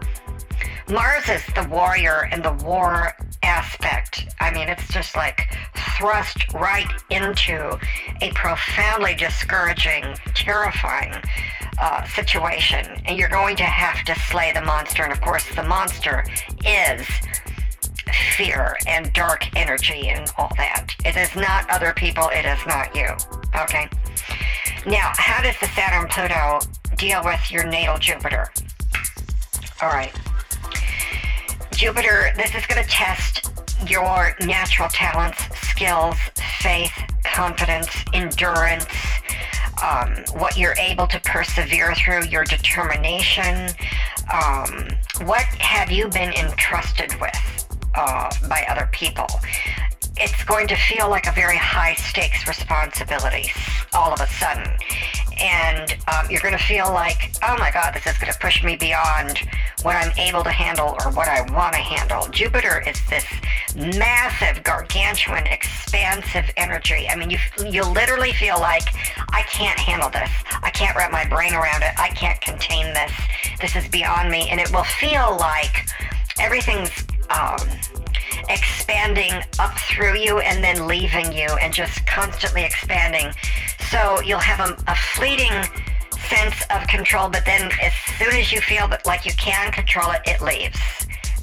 Mars 0.88 1.28
is 1.28 1.44
the 1.54 1.66
warrior 1.68 2.28
and 2.30 2.44
the 2.44 2.52
war 2.64 3.12
aspect. 3.42 4.26
I 4.40 4.52
mean, 4.52 4.68
it's 4.68 4.86
just 4.88 5.16
like 5.16 5.42
thrust 5.98 6.52
right 6.54 6.86
into 7.10 7.78
a 8.20 8.30
profoundly 8.32 9.14
discouraging, 9.14 10.04
terrifying 10.34 11.14
uh, 11.80 12.04
situation. 12.04 12.86
And 13.04 13.18
you're 13.18 13.28
going 13.28 13.56
to 13.56 13.64
have 13.64 14.04
to 14.04 14.14
slay 14.14 14.52
the 14.52 14.62
monster. 14.62 15.02
And 15.02 15.12
of 15.12 15.20
course, 15.20 15.44
the 15.54 15.62
monster 15.64 16.24
is 16.64 17.06
fear 18.36 18.76
and 18.86 19.12
dark 19.12 19.48
energy 19.56 20.08
and 20.08 20.30
all 20.38 20.52
that. 20.56 20.94
It 21.04 21.16
is 21.16 21.34
not 21.34 21.68
other 21.70 21.92
people, 21.92 22.28
it 22.32 22.44
is 22.44 22.64
not 22.66 22.94
you. 22.94 23.08
Okay? 23.62 23.88
Now, 24.86 25.12
how 25.16 25.42
does 25.42 25.58
the 25.60 25.66
Saturn 25.68 26.08
Pluto 26.08 26.60
deal 26.96 27.22
with 27.24 27.50
your 27.50 27.66
natal 27.66 27.98
Jupiter? 27.98 28.52
All 29.82 29.88
right. 29.88 30.12
Jupiter, 31.72 32.32
this 32.36 32.54
is 32.54 32.64
going 32.66 32.82
to 32.82 32.88
test 32.88 33.50
your 33.88 34.34
natural 34.40 34.88
talents, 34.88 35.42
skills, 35.68 36.16
faith, 36.60 36.92
confidence, 37.24 37.88
endurance, 38.14 38.86
um, 39.82 40.14
what 40.40 40.56
you're 40.56 40.76
able 40.78 41.06
to 41.06 41.20
persevere 41.20 41.94
through, 41.94 42.24
your 42.26 42.44
determination. 42.44 43.68
Um, 44.32 44.88
what 45.24 45.44
have 45.58 45.90
you 45.90 46.08
been 46.08 46.32
entrusted 46.32 47.20
with? 47.20 47.36
Uh, 47.96 48.30
by 48.48 48.64
other 48.68 48.88
people. 48.92 49.26
It's 50.18 50.44
going 50.44 50.66
to 50.68 50.76
feel 50.76 51.10
like 51.10 51.26
a 51.26 51.32
very 51.32 51.58
high 51.58 51.94
stakes 51.94 52.46
responsibility 52.48 53.50
all 53.92 54.12
of 54.12 54.20
a 54.20 54.26
sudden. 54.26 54.66
And 55.38 55.94
um, 56.08 56.30
you're 56.30 56.40
going 56.40 56.56
to 56.56 56.64
feel 56.64 56.90
like, 56.92 57.34
oh 57.42 57.56
my 57.58 57.70
God, 57.70 57.92
this 57.92 58.06
is 58.06 58.16
going 58.16 58.32
to 58.32 58.38
push 58.38 58.64
me 58.64 58.76
beyond 58.76 59.38
what 59.82 59.94
I'm 59.94 60.16
able 60.18 60.42
to 60.42 60.50
handle 60.50 60.96
or 61.04 61.10
what 61.12 61.28
I 61.28 61.42
want 61.52 61.74
to 61.74 61.80
handle. 61.80 62.26
Jupiter 62.30 62.82
is 62.86 62.98
this 63.10 63.26
massive, 63.74 64.64
gargantuan, 64.64 65.46
expansive 65.46 66.50
energy. 66.56 67.06
I 67.10 67.16
mean, 67.16 67.28
you, 67.28 67.38
you 67.70 67.84
literally 67.84 68.32
feel 68.32 68.58
like, 68.58 68.84
I 69.30 69.42
can't 69.42 69.78
handle 69.78 70.08
this. 70.08 70.30
I 70.62 70.70
can't 70.70 70.96
wrap 70.96 71.12
my 71.12 71.26
brain 71.28 71.52
around 71.52 71.82
it. 71.82 71.92
I 71.98 72.08
can't 72.08 72.40
contain 72.40 72.86
this. 72.94 73.12
This 73.60 73.76
is 73.76 73.86
beyond 73.88 74.30
me. 74.30 74.48
And 74.48 74.58
it 74.58 74.72
will 74.72 74.84
feel 74.84 75.36
like 75.38 75.86
everything's 76.38 76.90
um, 77.30 77.58
expanding 78.48 79.32
up 79.58 79.76
through 79.78 80.16
you 80.16 80.38
and 80.38 80.62
then 80.62 80.86
leaving 80.86 81.32
you 81.32 81.48
and 81.60 81.72
just 81.72 82.06
constantly 82.06 82.64
expanding. 82.64 83.32
So 83.90 84.20
you'll 84.20 84.38
have 84.38 84.70
a, 84.70 84.76
a 84.90 84.96
fleeting 84.96 85.52
sense 86.28 86.62
of 86.70 86.86
control, 86.88 87.28
but 87.28 87.44
then 87.44 87.70
as 87.82 87.92
soon 88.18 88.34
as 88.34 88.52
you 88.52 88.60
feel 88.60 88.88
that 88.88 89.06
like 89.06 89.24
you 89.24 89.32
can 89.34 89.70
control 89.72 90.10
it, 90.10 90.22
it 90.26 90.40
leaves. 90.42 90.78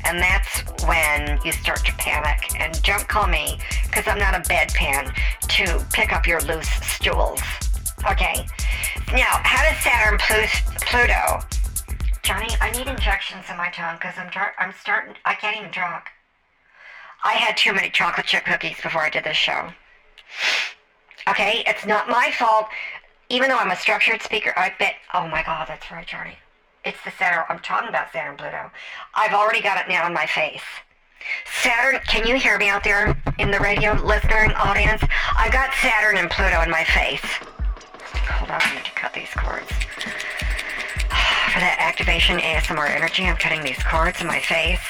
And 0.06 0.20
that's 0.20 0.64
when 0.86 1.40
you 1.46 1.54
start 1.54 1.86
to 1.86 1.94
panic. 1.94 2.60
And 2.60 2.82
don't 2.84 3.08
call 3.08 3.28
me, 3.28 3.58
because 3.84 4.06
I'm 4.08 4.20
not 4.20 4.36
a 4.36 4.42
bedpan, 4.50 5.14
to 5.48 5.86
pick 5.94 6.12
up 6.12 6.28
your 6.28 6.42
loose 6.42 6.70
stools. 6.70 7.42
Okay? 8.12 8.46
Now, 9.14 9.40
how 9.44 9.64
does 9.64 9.82
Saturn 9.82 10.18
Pluto 10.20 11.40
Johnny, 12.24 12.48
I 12.62 12.72
need 12.72 12.88
injections 12.88 13.46
in 13.52 13.58
my 13.58 13.70
tongue 13.70 13.98
because 13.98 14.16
I'm 14.18 14.30
tar- 14.32 14.56
I'm 14.58 14.74
starting. 14.80 15.16
I 15.26 15.36
can't 15.36 15.58
even 15.58 15.72
talk. 15.72 16.08
I 17.26 17.34
had 17.34 17.58
too 17.58 17.74
many 17.74 17.90
chocolate 17.90 18.26
chip 18.26 18.46
cookies 18.46 18.80
before 18.82 19.02
I 19.02 19.10
did 19.10 19.26
this 19.26 19.36
show. 19.36 19.70
Okay, 21.28 21.64
it's 21.68 21.86
not 21.86 22.08
my 22.08 22.32
fault. 22.32 22.68
Even 23.28 23.50
though 23.50 23.58
I'm 23.58 23.72
a 23.72 23.76
structured 23.76 24.22
speaker, 24.22 24.54
I 24.56 24.74
bet. 24.80 24.96
Oh 25.14 25.28
my 25.28 25.44
God, 25.44 25.68
that's 25.68 25.92
right, 25.92 26.08
Johnny. 26.08 26.38
It's 26.86 26.98
the 27.04 27.12
Saturn. 27.12 27.44
I'm 27.50 27.60
talking 27.60 27.90
about 27.90 28.12
Saturn 28.14 28.38
Pluto. 28.38 28.72
I've 29.16 29.34
already 29.34 29.62
got 29.62 29.78
it 29.78 29.90
now 29.90 30.08
in 30.08 30.14
my 30.14 30.26
face. 30.26 30.64
Saturn, 31.62 32.00
can 32.08 32.26
you 32.26 32.36
hear 32.36 32.58
me 32.58 32.70
out 32.70 32.86
there 32.86 33.22
in 33.38 33.52
the 33.52 33.60
radio 33.60 33.94
listening 34.02 34.52
audience? 34.54 35.02
I 35.38 35.50
got 35.50 35.74
Saturn 35.82 36.18
and 36.18 36.30
Pluto 36.30 36.62
in 36.62 36.70
my 36.70 36.84
face. 36.86 37.22
Hold 37.22 38.52
on, 38.52 38.62
I 38.62 38.76
need 38.76 38.86
to 38.86 38.92
cut 38.92 39.14
these 39.14 39.30
cords 39.36 39.72
for 41.54 41.60
that 41.60 41.78
activation 41.78 42.40
ASMR 42.40 42.90
energy, 42.90 43.26
I'm 43.26 43.38
cutting 43.38 43.62
these 43.62 43.78
cords 43.84 44.20
in 44.22 44.26
my 44.26 44.40
face. 44.40 44.82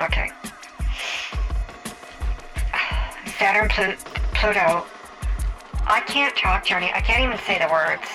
Okay. 0.00 0.30
Saturn, 3.38 3.68
Pl- 3.68 4.00
Pluto. 4.32 4.86
I 5.86 6.00
can't 6.06 6.34
talk, 6.34 6.64
Johnny. 6.64 6.90
I 6.94 7.02
can't 7.02 7.22
even 7.22 7.36
say 7.44 7.58
the 7.58 7.68
words. 7.70 8.08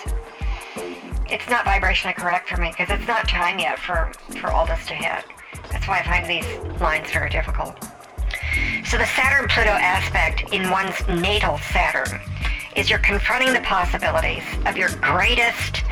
It's 1.29 1.47
not 1.47 1.63
vibrationally 1.63 2.15
correct 2.15 2.49
for 2.49 2.57
me 2.59 2.73
because 2.75 2.89
it's 2.89 3.07
not 3.07 3.27
time 3.27 3.59
yet 3.59 3.77
for, 3.77 4.11
for 4.41 4.49
all 4.49 4.65
this 4.65 4.83
to 4.87 4.95
hit. 4.95 5.25
That's 5.71 5.87
why 5.87 5.99
I 5.99 6.03
find 6.05 6.25
these 6.25 6.81
lines 6.81 7.11
very 7.11 7.29
difficult. 7.29 7.77
So 8.83 8.97
the 8.97 9.05
Saturn 9.05 9.47
Pluto 9.47 9.69
aspect 9.69 10.51
in 10.51 10.71
one's 10.71 11.07
natal 11.07 11.59
Saturn 11.59 12.19
is 12.75 12.89
you're 12.89 12.99
confronting 12.99 13.53
the 13.53 13.61
possibilities 13.61 14.43
of 14.65 14.77
your 14.77 14.89
greatest 15.01 15.83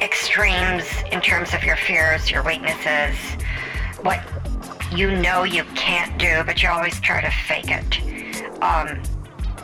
extremes 0.00 0.84
in 1.10 1.20
terms 1.20 1.54
of 1.54 1.64
your 1.64 1.76
fears, 1.76 2.30
your 2.30 2.42
weaknesses, 2.42 3.16
what 4.02 4.20
you 4.92 5.10
know 5.10 5.44
you 5.44 5.64
can't 5.74 6.16
do, 6.18 6.42
but 6.44 6.62
you 6.62 6.68
always 6.68 6.98
try 7.00 7.20
to 7.20 7.30
fake 7.30 7.70
it. 7.70 8.42
Um, 8.62 9.02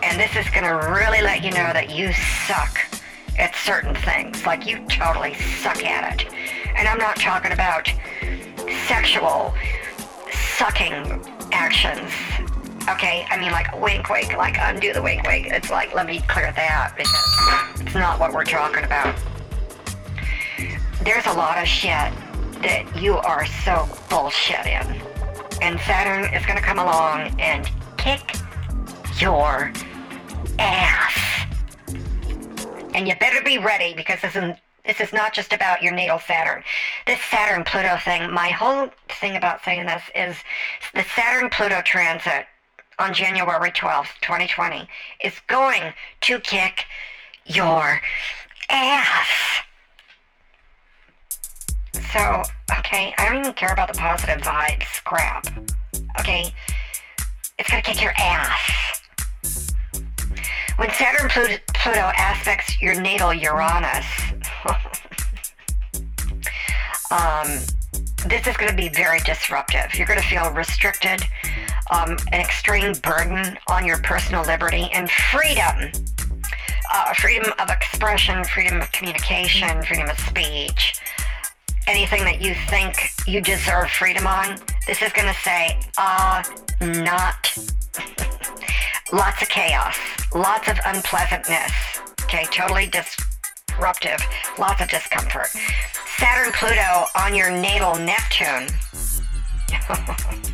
and 0.02 0.19
this 0.19 0.35
is 0.37 0.49
going 0.50 0.64
to 0.64 0.90
really 0.90 1.23
let 1.23 1.45
you 1.45 1.50
know 1.50 1.73
that 1.73 1.90
you 1.95 2.12
suck 2.47 2.78
at 3.38 3.54
certain 3.54 3.95
things. 3.95 4.45
Like 4.45 4.66
you 4.66 4.85
totally 4.87 5.35
suck 5.35 5.85
at 5.85 6.21
it. 6.21 6.33
And 6.76 6.88
I'm 6.88 6.99
not 6.99 7.16
talking 7.16 7.52
about 7.52 7.92
sexual 8.88 9.54
sucking 10.31 11.25
actions 11.52 12.11
Okay, 12.88 13.24
I 13.30 13.38
mean 13.38 13.52
like 13.52 13.80
wink 13.80 14.08
wink, 14.10 14.36
like 14.36 14.56
undo 14.58 14.92
the 14.92 15.00
wink 15.00 15.24
wink. 15.24 15.46
It's 15.46 15.70
like 15.70 15.94
let 15.94 16.04
me 16.04 16.20
clear 16.26 16.52
that 16.52 16.94
because 16.96 17.80
it's 17.80 17.94
not 17.94 18.18
what 18.18 18.32
we're 18.32 18.44
talking 18.44 18.82
about. 18.82 19.16
There's 21.04 21.26
a 21.26 21.32
lot 21.32 21.58
of 21.58 21.68
shit 21.68 22.12
that 22.62 22.84
you 23.00 23.14
are 23.18 23.46
so 23.46 23.88
bullshit 24.10 24.66
in. 24.66 25.00
And 25.62 25.78
Saturn 25.80 26.34
is 26.34 26.44
gonna 26.44 26.60
come 26.60 26.80
along 26.80 27.40
and 27.40 27.70
kick 27.98 28.34
your 29.20 29.72
ass. 30.58 31.46
And 32.94 33.06
you 33.06 33.14
better 33.16 33.42
be 33.44 33.58
ready 33.58 33.94
because 33.94 34.20
this 34.22 34.34
is 34.34 34.56
this 34.84 35.00
is 35.00 35.12
not 35.12 35.32
just 35.32 35.52
about 35.52 35.82
your 35.82 35.92
natal 35.92 36.18
Saturn. 36.18 36.64
This 37.06 37.22
Saturn 37.22 37.62
Pluto 37.62 37.96
thing, 37.98 38.32
my 38.32 38.48
whole 38.48 38.90
thing 39.20 39.36
about 39.36 39.62
saying 39.64 39.86
this 39.86 40.02
is 40.16 40.36
the 40.94 41.04
Saturn 41.14 41.48
Pluto 41.48 41.80
transit 41.82 42.46
on 43.02 43.12
January 43.12 43.73
12th, 43.73 44.21
2020, 44.21 44.88
is 45.25 45.32
going 45.49 45.92
to 46.21 46.38
kick 46.38 46.85
your 47.44 48.00
ass. 48.71 49.26
So, 52.12 52.42
okay, 52.78 53.12
I 53.18 53.28
don't 53.28 53.40
even 53.40 53.54
care 53.54 53.73
about 53.73 53.92
the 53.92 53.99
positive 53.99 54.40
vibes. 54.42 54.85
Scrap. 54.94 55.49
Okay? 56.21 56.54
It's 57.59 57.68
gonna 57.68 57.82
kick 57.82 58.00
your 58.00 58.12
ass. 58.16 59.02
When 60.76 60.90
Saturn 60.90 61.28
Pluto, 61.28 61.56
Pluto 61.75 62.12
aspects 62.16 62.80
your 62.80 63.00
natal 63.00 63.35
Uranus, 63.35 64.06
um, 67.11 67.59
this 68.26 68.47
is 68.47 68.56
going 68.56 68.71
to 68.71 68.76
be 68.76 68.88
very 68.88 69.18
disruptive. 69.21 69.94
You're 69.94 70.06
going 70.06 70.21
to 70.21 70.26
feel 70.26 70.50
restricted, 70.52 71.23
um, 71.92 72.16
an 72.32 72.40
extreme 72.40 72.92
burden 73.02 73.58
on 73.68 73.87
your 73.87 73.99
personal 73.99 74.42
liberty 74.44 74.88
and 74.92 75.11
freedom. 75.11 75.92
Uh, 76.94 77.14
freedom 77.14 77.52
of 77.58 77.70
expression, 77.70 78.44
freedom 78.44 78.80
of 78.80 78.90
communication, 78.92 79.82
freedom 79.82 80.08
of 80.08 80.18
speech, 80.20 81.00
anything 81.87 82.22
that 82.25 82.42
you 82.42 82.54
think 82.68 82.94
you 83.26 83.40
deserve 83.40 83.88
freedom 83.88 84.26
on, 84.26 84.58
this 84.87 85.00
is 85.00 85.12
going 85.12 85.28
to 85.28 85.40
say, 85.40 85.80
uh, 85.96 86.42
not. 86.80 87.56
lots 89.12 89.42
of 89.42 89.49
chaos, 89.49 89.96
lots 90.34 90.68
of 90.68 90.78
unpleasantness, 90.87 91.72
okay, 92.22 92.44
totally 92.44 92.87
disruptive, 92.87 94.20
lots 94.58 94.80
of 94.80 94.88
discomfort. 94.88 95.49
Saturn 96.18 96.52
Pluto 96.52 97.04
on 97.16 97.34
your 97.34 97.50
natal 97.50 97.96
Neptune. 97.96 98.68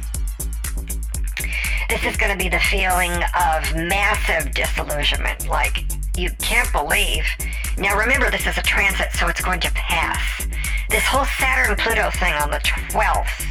this 1.88 2.04
is 2.04 2.16
going 2.16 2.30
to 2.30 2.38
be 2.38 2.48
the 2.48 2.60
feeling 2.60 3.12
of 3.12 3.74
massive 3.74 4.52
disillusionment. 4.52 5.48
Like, 5.48 5.84
you 6.16 6.30
can't 6.38 6.70
believe. 6.72 7.24
Now, 7.78 7.96
remember, 7.96 8.30
this 8.30 8.46
is 8.46 8.58
a 8.58 8.62
transit, 8.62 9.12
so 9.12 9.28
it's 9.28 9.40
going 9.40 9.60
to 9.60 9.70
pass. 9.72 10.46
This 10.90 11.04
whole 11.04 11.24
Saturn 11.24 11.76
Pluto 11.76 12.10
thing 12.10 12.34
on 12.34 12.50
the 12.50 12.58
12th, 12.58 13.44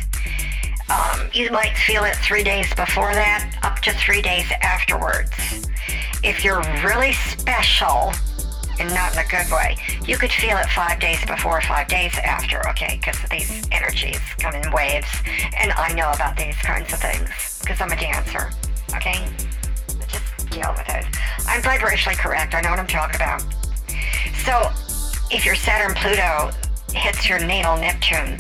um, 0.89 1.29
you 1.34 1.51
might 1.51 1.75
feel 1.77 2.03
it 2.03 2.15
three 2.17 2.44
days 2.44 2.74
before 2.75 3.13
that, 3.13 3.58
up 3.63 3.79
to 3.79 3.91
three 3.94 4.22
days 4.22 4.46
afterwards. 4.62 5.67
If 6.24 6.44
you're 6.44 6.62
really 6.84 7.13
special, 7.13 8.12
and 8.79 8.93
not 8.93 9.13
in 9.13 9.19
a 9.19 9.27
good 9.27 9.50
way. 9.51 9.77
You 10.05 10.17
could 10.17 10.31
feel 10.31 10.57
it 10.57 10.67
five 10.69 11.00
days 11.00 11.24
before, 11.25 11.62
five 11.62 11.88
days 11.88 12.13
after, 12.24 12.67
okay? 12.69 13.00
Because 13.01 13.17
these 13.29 13.67
energies 13.72 14.19
come 14.39 14.55
in 14.55 14.72
waves, 14.72 15.07
and 15.57 15.72
I 15.72 15.93
know 15.93 16.12
about 16.12 16.38
these 16.38 16.55
kinds 16.57 16.93
of 16.93 17.00
things 17.00 17.60
because 17.62 17.81
I'm 17.81 17.91
a 17.91 17.96
dancer, 17.96 18.51
okay? 18.96 19.25
Just 20.07 20.50
deal 20.50 20.74
with 20.77 20.89
it. 20.89 21.05
I'm 21.48 21.62
vibrationally 21.62 22.17
correct. 22.17 22.53
I 22.53 22.62
know 22.62 22.69
what 22.69 22.79
I'm 22.79 22.88
talking 22.88 23.15
about. 23.15 23.41
So, 24.46 24.72
if 25.29 25.46
your 25.46 25.55
Saturn 25.55 25.96
Pluto 25.96 26.51
hits 26.93 27.27
your 27.27 27.39
natal 27.39 27.77
Neptune, 27.77 28.38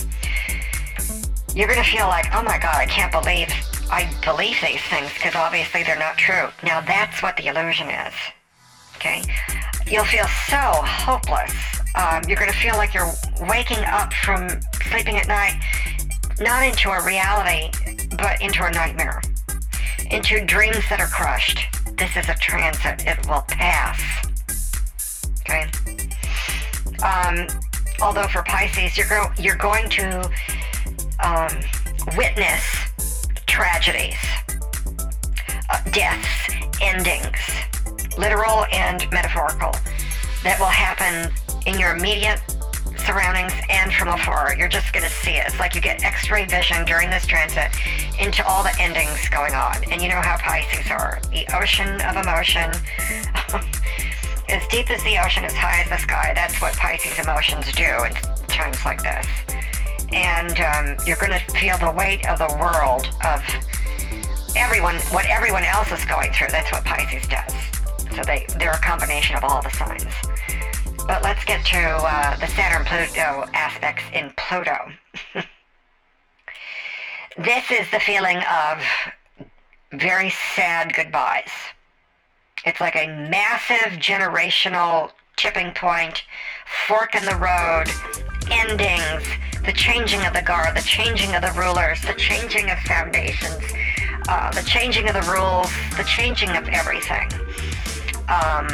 you're 1.53 1.67
going 1.67 1.83
to 1.83 1.89
feel 1.89 2.07
like, 2.07 2.27
oh 2.33 2.43
my 2.43 2.57
God, 2.59 2.75
I 2.75 2.85
can't 2.85 3.11
believe 3.11 3.51
I 3.89 4.09
believe 4.23 4.57
these 4.61 4.81
things 4.81 5.13
because 5.13 5.35
obviously 5.35 5.83
they're 5.83 5.97
not 5.97 6.17
true. 6.17 6.49
Now, 6.61 6.81
that's 6.81 7.23
what 7.23 7.37
the 7.37 7.47
illusion 7.47 7.89
is. 7.89 8.13
Okay? 8.97 9.23
You'll 9.89 10.03
feel 10.03 10.27
so 10.49 10.57
hopeless. 10.57 11.53
Um, 11.95 12.21
you're 12.27 12.37
going 12.37 12.51
to 12.51 12.57
feel 12.57 12.75
like 12.75 12.93
you're 12.93 13.09
waking 13.49 13.83
up 13.85 14.11
from 14.13 14.49
sleeping 14.91 15.15
at 15.15 15.27
night, 15.29 15.61
not 16.41 16.63
into 16.63 16.89
a 16.89 17.01
reality, 17.05 17.71
but 18.17 18.41
into 18.41 18.65
a 18.65 18.71
nightmare, 18.71 19.21
into 20.11 20.43
dreams 20.45 20.83
that 20.89 20.99
are 20.99 21.07
crushed. 21.07 21.59
This 21.97 22.17
is 22.17 22.27
a 22.27 22.35
transit. 22.35 23.07
It 23.07 23.25
will 23.29 23.43
pass. 23.47 24.01
Okay? 25.41 25.67
Um, 27.01 27.47
although 28.01 28.27
for 28.27 28.43
Pisces, 28.43 28.97
you're, 28.97 29.07
go- 29.07 29.31
you're 29.39 29.55
going 29.55 29.87
to 29.89 30.29
um, 31.23 31.61
witness 32.17 32.61
tragedies, 33.45 34.17
uh, 35.69 35.81
deaths, 35.91 36.51
endings 36.81 37.39
literal 38.17 38.65
and 38.71 39.09
metaphorical, 39.11 39.71
that 40.43 40.59
will 40.59 40.65
happen 40.65 41.31
in 41.65 41.79
your 41.79 41.95
immediate 41.95 42.41
surroundings 43.05 43.53
and 43.69 43.93
from 43.93 44.09
afar. 44.09 44.55
You're 44.57 44.67
just 44.67 44.91
going 44.93 45.05
to 45.05 45.11
see 45.11 45.31
it. 45.31 45.45
It's 45.47 45.59
like 45.59 45.75
you 45.75 45.81
get 45.81 46.03
x-ray 46.03 46.45
vision 46.45 46.85
during 46.85 47.09
this 47.09 47.25
transit 47.25 47.71
into 48.19 48.45
all 48.45 48.63
the 48.63 48.75
endings 48.79 49.29
going 49.29 49.53
on. 49.53 49.75
And 49.91 50.01
you 50.01 50.09
know 50.09 50.21
how 50.21 50.37
Pisces 50.37 50.91
are. 50.91 51.19
The 51.31 51.45
ocean 51.55 52.01
of 52.01 52.17
emotion. 52.17 52.71
as 54.49 54.65
deep 54.67 54.89
as 54.89 55.03
the 55.03 55.17
ocean, 55.23 55.43
as 55.43 55.53
high 55.53 55.81
as 55.81 55.89
the 55.89 55.97
sky. 55.97 56.31
That's 56.35 56.61
what 56.61 56.73
Pisces 56.75 57.19
emotions 57.19 57.71
do 57.73 57.83
in 58.05 58.13
times 58.47 58.83
like 58.85 59.01
this. 59.03 59.27
And 60.11 60.59
um, 60.59 61.05
you're 61.05 61.17
going 61.17 61.37
to 61.37 61.51
feel 61.51 61.77
the 61.77 61.91
weight 61.91 62.27
of 62.27 62.39
the 62.39 62.55
world 62.59 63.07
of 63.25 63.43
everyone, 64.55 64.95
what 65.11 65.25
everyone 65.27 65.63
else 65.63 65.91
is 65.91 66.03
going 66.05 66.31
through. 66.31 66.47
That's 66.49 66.71
what 66.71 66.85
Pisces 66.85 67.27
does. 67.27 67.76
So 68.15 68.23
they, 68.23 68.45
they're 68.57 68.71
a 68.71 68.79
combination 68.79 69.35
of 69.35 69.43
all 69.43 69.61
the 69.61 69.71
signs. 69.71 70.13
But 71.07 71.23
let's 71.23 71.43
get 71.45 71.65
to 71.67 71.79
uh, 71.79 72.35
the 72.37 72.47
Saturn-Pluto 72.47 73.49
aspects 73.53 74.03
in 74.13 74.31
Pluto. 74.35 74.91
this 77.37 77.71
is 77.71 77.89
the 77.91 77.99
feeling 77.99 78.37
of 78.37 78.83
very 79.93 80.29
sad 80.55 80.93
goodbyes. 80.93 81.51
It's 82.65 82.81
like 82.81 82.95
a 82.95 83.07
massive 83.07 83.99
generational 83.99 85.11
tipping 85.37 85.71
point, 85.71 86.23
fork 86.87 87.15
in 87.15 87.23
the 87.23 87.35
road, 87.35 87.85
endings, 88.51 89.23
the 89.65 89.71
changing 89.71 90.25
of 90.25 90.33
the 90.33 90.41
guard, 90.41 90.75
the 90.75 90.81
changing 90.81 91.35
of 91.35 91.41
the 91.41 91.51
rulers, 91.51 92.01
the 92.01 92.15
changing 92.15 92.69
of 92.69 92.77
foundations, 92.79 93.63
uh, 94.27 94.51
the 94.51 94.63
changing 94.63 95.07
of 95.07 95.13
the 95.13 95.31
rules, 95.31 95.71
the 95.95 96.03
changing 96.03 96.49
of 96.49 96.67
everything. 96.69 97.29
Um, 98.29 98.67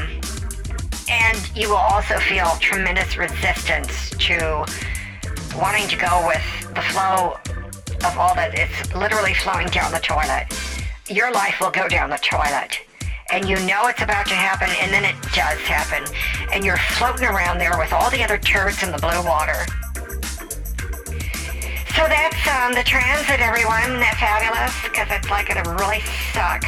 and 1.09 1.51
you 1.55 1.69
will 1.69 1.75
also 1.75 2.17
feel 2.19 2.49
tremendous 2.59 3.17
resistance 3.17 4.09
to 4.11 4.65
wanting 5.55 5.87
to 5.87 5.97
go 5.97 6.25
with 6.27 6.73
the 6.73 6.81
flow 6.81 7.37
of 8.05 8.17
all 8.17 8.33
that. 8.35 8.53
It's 8.53 8.93
literally 8.95 9.33
flowing 9.33 9.67
down 9.67 9.91
the 9.91 9.99
toilet. 9.99 10.47
Your 11.09 11.31
life 11.31 11.59
will 11.59 11.71
go 11.71 11.87
down 11.87 12.09
the 12.09 12.17
toilet. 12.17 12.79
And 13.31 13.47
you 13.47 13.55
know 13.65 13.87
it's 13.87 14.01
about 14.01 14.27
to 14.27 14.35
happen, 14.35 14.69
and 14.81 14.91
then 14.91 15.05
it 15.05 15.15
does 15.33 15.59
happen. 15.61 16.03
And 16.51 16.63
you're 16.63 16.77
floating 16.77 17.25
around 17.25 17.57
there 17.57 17.77
with 17.77 17.93
all 17.93 18.09
the 18.11 18.23
other 18.23 18.37
turds 18.37 18.83
in 18.83 18.91
the 18.91 18.97
blue 18.97 19.23
water. 19.25 19.65
So 21.95 22.07
that's 22.09 22.47
um, 22.47 22.73
the 22.73 22.83
transit, 22.85 23.39
everyone. 23.39 23.99
That's 23.99 24.19
fabulous, 24.19 24.73
because 24.83 25.07
it's 25.11 25.29
like 25.29 25.49
it'll 25.49 25.73
really 25.73 26.01
suck. 26.33 26.63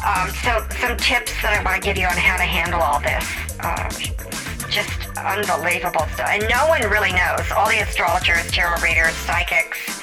Um, 0.00 0.30
so 0.40 0.64
some 0.80 0.96
tips 0.96 1.32
that 1.42 1.52
I 1.52 1.62
want 1.62 1.76
to 1.76 1.84
give 1.86 1.98
you 1.98 2.06
on 2.06 2.16
how 2.16 2.36
to 2.36 2.48
handle 2.48 2.80
all 2.80 3.00
this. 3.00 3.26
Uh, 3.60 3.84
just 4.70 4.88
unbelievable 5.18 6.06
stuff. 6.14 6.28
And 6.30 6.46
no 6.48 6.66
one 6.68 6.80
really 6.88 7.12
knows. 7.12 7.44
All 7.52 7.68
the 7.68 7.82
astrologers, 7.82 8.50
tarot 8.50 8.80
readers, 8.80 9.12
psychics, 9.28 10.00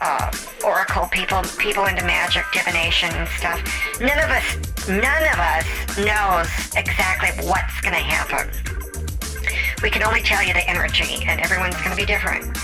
uh, 0.00 0.30
oracle 0.64 1.08
people, 1.10 1.42
people 1.58 1.86
into 1.86 2.04
magic, 2.04 2.44
divination 2.52 3.10
and 3.14 3.28
stuff. 3.28 3.58
None 4.00 4.18
of 4.18 4.30
us, 4.30 4.46
none 4.86 5.24
of 5.32 5.38
us 5.40 5.66
knows 5.98 6.48
exactly 6.76 7.32
what's 7.48 7.80
going 7.80 7.94
to 7.94 8.04
happen. 8.04 8.46
We 9.82 9.90
can 9.90 10.02
only 10.02 10.22
tell 10.22 10.42
you 10.42 10.52
the 10.54 10.68
energy, 10.68 11.24
and 11.26 11.40
everyone's 11.40 11.76
going 11.76 11.90
to 11.90 11.96
be 11.96 12.06
different. 12.06 12.56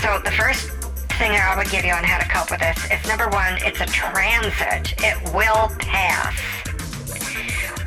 So 0.00 0.20
the 0.24 0.30
first 0.30 0.81
thing 1.22 1.38
I 1.38 1.56
would 1.56 1.70
give 1.70 1.84
you 1.84 1.92
on 1.92 2.02
how 2.02 2.18
to 2.18 2.26
cope 2.26 2.50
with 2.50 2.58
this 2.58 2.76
is 2.90 3.06
number 3.06 3.28
one, 3.28 3.54
it's 3.62 3.80
a 3.80 3.86
transit. 3.86 4.92
It 5.04 5.16
will 5.32 5.70
pass. 5.78 6.34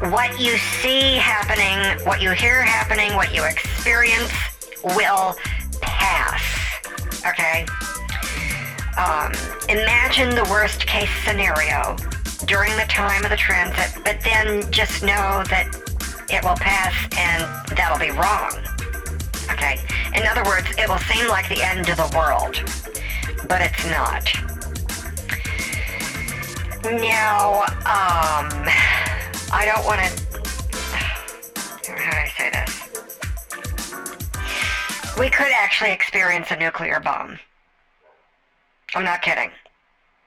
What 0.10 0.40
you 0.40 0.56
see 0.80 1.16
happening, 1.16 2.00
what 2.08 2.22
you 2.22 2.32
hear 2.32 2.64
happening, 2.64 3.14
what 3.18 3.36
you 3.36 3.44
experience 3.44 4.32
will 4.84 5.36
pass. 5.82 6.42
Okay? 7.28 7.66
Um, 8.96 9.34
imagine 9.68 10.30
the 10.34 10.48
worst 10.50 10.88
case 10.88 11.12
scenario 11.26 11.98
during 12.46 12.72
the 12.78 12.88
time 12.88 13.26
of 13.26 13.32
the 13.32 13.36
transit, 13.36 14.02
but 14.06 14.22
then 14.22 14.72
just 14.72 15.02
know 15.02 15.44
that 15.52 15.68
it 16.30 16.42
will 16.42 16.56
pass 16.56 16.96
and 17.20 17.44
that'll 17.76 18.00
be 18.00 18.16
wrong. 18.16 18.56
Okay? 19.52 19.78
In 20.16 20.26
other 20.26 20.46
words, 20.46 20.68
it 20.78 20.88
will 20.88 21.04
seem 21.12 21.28
like 21.28 21.50
the 21.50 21.62
end 21.62 21.90
of 21.90 21.98
the 21.98 22.10
world 22.16 22.64
but 23.48 23.62
it's 23.62 23.86
not. 23.86 24.24
Now, 26.84 27.62
um, 27.86 28.50
I 29.52 29.66
don't 29.66 29.86
want 29.86 30.02
to. 30.02 30.08
How 31.92 32.12
do 32.12 32.18
I 32.18 32.28
say 32.38 32.50
this? 32.52 32.86
We 35.20 35.30
could 35.30 35.52
actually 35.52 35.92
experience 35.92 36.52
a 36.52 36.56
nuclear 36.56 37.00
bomb. 37.00 37.40
I'm 38.94 39.04
not 39.04 39.22
kidding. 39.22 39.52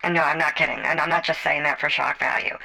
No, 0.04 0.22
I'm 0.22 0.38
not 0.38 0.54
kidding. 0.56 0.78
And 0.78 1.00
I'm 1.00 1.08
not 1.08 1.24
just 1.24 1.42
saying 1.42 1.62
that 1.64 1.80
for 1.80 1.90
shock 1.90 2.18
value. 2.18 2.56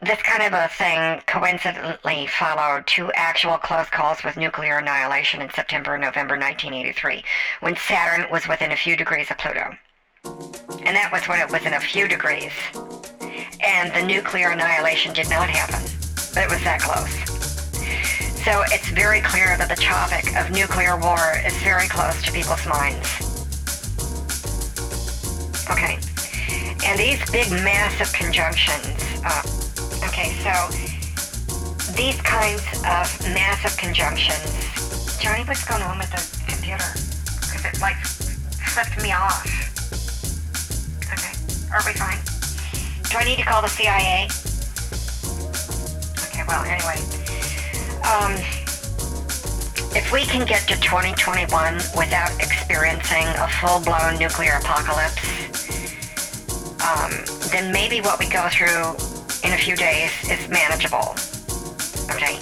This 0.00 0.22
kind 0.22 0.44
of 0.44 0.52
a 0.52 0.68
thing 0.68 1.20
coincidentally 1.26 2.28
followed 2.28 2.86
two 2.86 3.10
actual 3.14 3.58
close 3.58 3.88
calls 3.90 4.22
with 4.22 4.36
nuclear 4.36 4.78
annihilation 4.78 5.42
in 5.42 5.50
September 5.50 5.94
and 5.94 6.04
November 6.04 6.36
1983, 6.36 7.24
when 7.60 7.74
Saturn 7.74 8.30
was 8.30 8.46
within 8.46 8.70
a 8.70 8.76
few 8.76 8.96
degrees 8.96 9.28
of 9.28 9.38
Pluto. 9.38 9.76
And 10.24 10.94
that 10.94 11.10
was 11.12 11.26
when 11.26 11.40
it 11.40 11.50
was 11.50 11.66
in 11.66 11.74
a 11.74 11.80
few 11.80 12.06
degrees. 12.06 12.52
And 13.60 13.92
the 13.92 14.06
nuclear 14.06 14.50
annihilation 14.50 15.14
did 15.14 15.28
not 15.30 15.50
happen, 15.50 15.82
but 16.32 16.44
it 16.44 16.50
was 16.50 16.62
that 16.62 16.80
close. 16.80 17.10
So 18.44 18.62
it's 18.72 18.90
very 18.90 19.20
clear 19.20 19.56
that 19.58 19.68
the 19.68 19.82
topic 19.82 20.36
of 20.36 20.52
nuclear 20.52 20.96
war 20.96 21.42
is 21.44 21.56
very 21.64 21.88
close 21.88 22.22
to 22.22 22.30
people's 22.30 22.64
minds. 22.66 23.18
Okay. 25.68 25.98
And 26.86 26.96
these 26.96 27.18
big 27.32 27.50
massive 27.50 28.12
conjunctions, 28.12 28.94
uh, 29.24 29.42
okay, 30.18 30.34
so 30.42 30.52
these 31.94 32.20
kinds 32.22 32.62
of 32.78 33.06
massive 33.34 33.76
conjunctions, 33.78 35.16
Johnny, 35.20 35.44
what's 35.44 35.64
going 35.64 35.82
on 35.82 35.98
with 35.98 36.10
the 36.10 36.22
computer? 36.50 36.84
Because 37.40 37.64
it 37.64 37.80
like 37.80 37.96
flipped 37.96 39.00
me 39.02 39.12
off. 39.12 39.46
Okay, 41.12 41.32
are 41.72 41.82
we 41.86 41.92
fine? 41.94 42.18
Do 43.10 43.18
I 43.18 43.24
need 43.24 43.36
to 43.36 43.44
call 43.44 43.62
the 43.62 43.68
CIA? 43.68 44.28
Okay, 46.28 46.44
well, 46.46 46.64
anyway. 46.64 46.98
Um, 48.02 48.34
if 49.94 50.12
we 50.12 50.24
can 50.24 50.46
get 50.46 50.66
to 50.68 50.74
2021 50.80 51.74
without 51.96 52.34
experiencing 52.40 53.26
a 53.38 53.48
full-blown 53.60 54.18
nuclear 54.18 54.58
apocalypse, 54.60 55.22
um, 56.82 57.12
then 57.50 57.72
maybe 57.72 58.00
what 58.00 58.18
we 58.18 58.28
go 58.28 58.48
through 58.50 59.07
in 59.44 59.52
a 59.52 59.56
few 59.56 59.76
days 59.76 60.10
is 60.30 60.48
manageable. 60.48 61.14
Okay? 62.14 62.38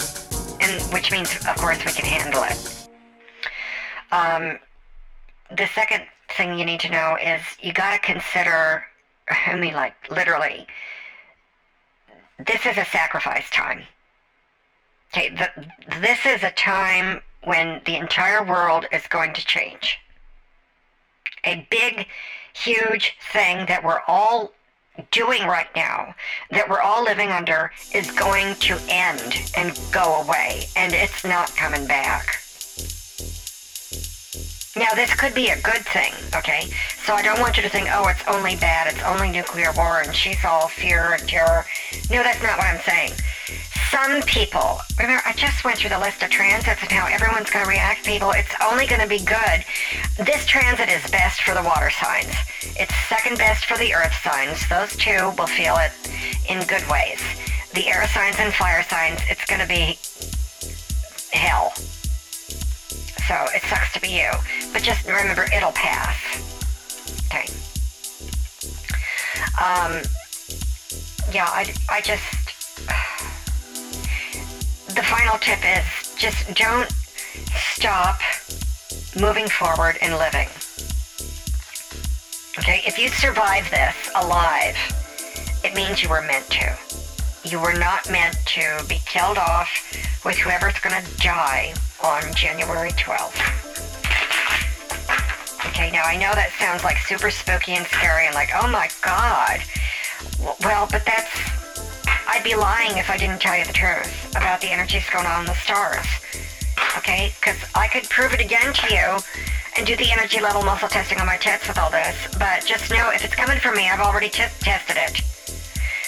And 0.61 0.83
which 0.93 1.11
means, 1.11 1.35
of 1.47 1.57
course, 1.57 1.85
we 1.85 1.93
can 1.93 2.05
handle 2.05 2.43
it. 2.45 2.89
Um, 4.13 4.59
the 5.57 5.67
second 5.69 6.05
thing 6.31 6.59
you 6.59 6.65
need 6.65 6.81
to 6.81 6.91
know 6.91 7.17
is 7.23 7.41
you 7.61 7.73
got 7.73 7.93
to 7.93 7.99
consider, 7.99 8.85
I 9.29 9.57
mean, 9.57 9.75
like, 9.75 9.95
literally, 10.11 10.67
this 12.39 12.67
is 12.67 12.77
a 12.77 12.85
sacrifice 12.85 13.49
time. 13.51 13.83
Okay, 15.13 15.31
the, 15.31 15.49
this 16.01 16.27
is 16.27 16.43
a 16.43 16.51
time 16.51 17.23
when 17.45 17.81
the 17.87 17.97
entire 17.97 18.45
world 18.45 18.87
is 18.93 19.07
going 19.07 19.33
to 19.35 19.45
change. 19.47 19.99
A 21.45 21.67
big, 21.71 22.07
huge 22.55 23.17
thing 23.33 23.67
that 23.67 23.85
we're 23.85 24.01
all 24.09 24.53
doing 25.11 25.43
right 25.47 25.69
now, 25.75 26.15
that 26.51 26.69
we're 26.69 26.81
all 26.81 27.05
living 27.05 27.31
under, 27.31 27.71
is 27.95 28.11
going 28.11 28.55
to 28.57 28.79
end 28.89 29.51
and 29.57 29.79
go 29.93 30.23
away, 30.23 30.67
and 30.77 30.93
it's 30.93 31.25
not 31.25 31.55
coming 31.57 31.87
back. 31.87 32.43
Now, 34.77 34.93
this 34.95 35.15
could 35.15 35.35
be 35.35 35.49
a 35.49 35.61
good 35.63 35.87
thing, 35.87 36.13
okay? 36.35 36.69
So 37.05 37.15
I 37.15 37.23
don't 37.23 37.41
want 37.41 37.57
you 37.57 37.63
to 37.63 37.69
think, 37.69 37.89
oh, 37.91 38.09
it's 38.09 38.23
only 38.29 38.57
bad, 38.57 38.93
it's 38.93 39.03
only 39.05 39.31
nuclear 39.31 39.73
war, 39.75 40.03
and 40.03 40.15
she's 40.15 40.45
all 40.45 40.69
fear 40.69 41.15
and 41.19 41.27
terror. 41.27 41.65
No, 42.11 42.23
that's 42.23 42.43
not 42.43 42.59
what 42.59 42.67
I'm 42.67 42.81
saying. 42.81 43.13
Some 43.91 44.23
people, 44.23 44.81
remember, 44.99 45.23
I 45.27 45.33
just 45.33 45.65
went 45.65 45.79
through 45.79 45.91
the 45.91 45.99
list 45.99 46.23
of 46.23 46.31
transits 46.31 46.83
and 46.83 46.91
how 46.91 47.07
everyone's 47.07 47.51
going 47.51 47.65
to 47.65 47.71
react, 47.71 48.05
people. 48.05 48.33
It's 48.33 48.55
only 48.63 48.87
going 48.87 49.01
to 49.01 49.09
be 49.09 49.19
good. 49.19 49.65
This 50.25 50.47
transit 50.47 50.89
is 50.89 51.09
best 51.11 51.43
for 51.43 51.55
the 51.55 51.63
water 51.63 51.91
signs. 51.91 52.35
It's 52.77 52.95
second 53.09 53.39
best 53.39 53.67
for 53.67 53.77
the 53.79 53.95
earth 53.95 54.15
signs. 54.23 54.69
Those 54.69 54.97
two 54.97 55.33
will 55.39 55.47
feel 55.47 55.77
it 55.79 55.93
in 56.49 56.67
good 56.67 56.87
ways. 56.91 57.21
The 57.75 57.89
air 57.89 58.07
signs 58.09 58.37
and 58.39 58.53
fire 58.53 58.83
signs, 58.83 59.21
it's 59.29 59.45
going 59.45 59.61
to 59.61 59.69
be 59.69 59.99
hell 61.33 61.73
so 63.27 63.35
it 63.55 63.63
sucks 63.63 63.93
to 63.93 64.01
be 64.01 64.09
you. 64.09 64.31
But 64.73 64.83
just 64.83 65.07
remember, 65.07 65.47
it'll 65.55 65.73
pass. 65.73 66.17
Okay. 67.27 67.47
Um, 69.59 70.03
yeah, 71.33 71.47
I, 71.49 71.73
I 71.91 72.01
just, 72.03 72.23
the 74.97 75.03
final 75.03 75.37
tip 75.39 75.59
is 75.63 76.15
just 76.17 76.55
don't 76.55 76.91
stop 77.75 78.19
moving 79.21 79.47
forward 79.47 79.99
and 80.01 80.17
living. 80.17 80.49
Okay, 82.59 82.81
if 82.87 82.99
you 82.99 83.09
survive 83.09 83.71
this 83.71 83.95
alive, 84.17 84.75
it 85.63 85.75
means 85.75 86.03
you 86.03 86.09
were 86.09 86.23
meant 86.23 86.49
to. 86.49 86.75
You 87.45 87.61
were 87.61 87.75
not 87.75 88.11
meant 88.11 88.37
to 88.47 88.85
be 88.89 88.99
killed 89.05 89.37
off 89.37 89.69
with 90.25 90.37
whoever's 90.37 90.79
going 90.81 90.97
to 91.05 91.17
die 91.19 91.75
on 92.03 92.23
January 92.35 92.91
12th. 92.93 93.37
Okay, 95.67 95.91
now 95.91 96.05
I 96.05 96.17
know 96.17 96.33
that 96.35 96.53
sounds 96.59 96.85
like 96.85 96.97
super 96.97 97.31
spooky 97.31 97.73
and 97.73 97.87
scary 97.87 98.25
and 98.25 98.35
like, 98.35 98.49
oh 98.55 98.67
my 98.69 98.89
god. 99.03 99.61
Well, 100.65 100.89
but 100.91 101.05
that's. 101.05 101.56
I'd 102.29 102.45
be 102.45 102.55
lying 102.55 102.99
if 102.99 103.09
I 103.09 103.17
didn't 103.17 103.41
tell 103.41 103.57
you 103.57 103.65
the 103.65 103.73
truth 103.73 104.31
about 104.37 104.61
the 104.61 104.71
energies 104.71 105.09
going 105.13 105.27
on 105.27 105.41
in 105.41 105.47
the 105.47 105.55
stars. 105.55 106.07
Okay? 106.99 107.33
Because 107.39 107.57
I 107.75 107.89
could 107.89 108.09
prove 108.11 108.33
it 108.35 108.41
again 108.41 108.73
to 108.73 108.95
you 108.95 109.19
and 109.77 109.87
do 109.87 109.97
the 109.97 110.11
energy 110.11 110.41
level 110.41 110.63
muscle 110.63 110.89
testing 110.89 111.19
on 111.21 111.27
my 111.27 111.37
tits 111.37 111.69
with 111.69 111.79
all 111.79 111.91
this, 111.91 112.17
but 112.39 112.65
just 112.65 112.91
know 112.91 113.11
if 113.11 113.25
it's 113.25 113.35
coming 113.35 113.59
from 113.59 113.77
me, 113.77 113.89
I've 113.89 114.01
already 114.01 114.29
t- 114.29 114.45
tested 114.61 114.97
it. 114.97 115.23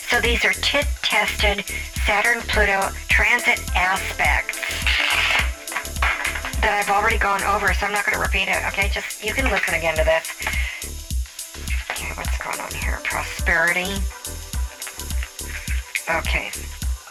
So 0.09 0.21
these 0.21 0.45
are 0.45 0.53
tit 0.55 0.87
tested 1.03 1.65
Saturn 2.07 2.41
Pluto 2.49 2.89
transit 3.09 3.61
aspects 3.77 4.59
that 6.61 6.73
I've 6.73 6.91
already 6.91 7.19
gone 7.19 7.43
over, 7.45 7.73
so 7.75 7.87
I'm 7.87 7.93
not 7.93 8.07
going 8.07 8.17
to 8.17 8.21
repeat 8.21 8.49
it, 8.49 8.65
okay? 8.69 8.89
Just, 8.89 9.23
you 9.23 9.35
can 9.35 9.45
listen 9.51 9.75
again 9.75 9.97
to 9.97 10.05
this. 10.05 10.27
Okay, 11.91 12.11
what's 12.15 12.39
going 12.39 12.59
on 12.59 12.73
here? 12.73 12.99
Prosperity. 13.05 14.01
Okay, 16.09 16.51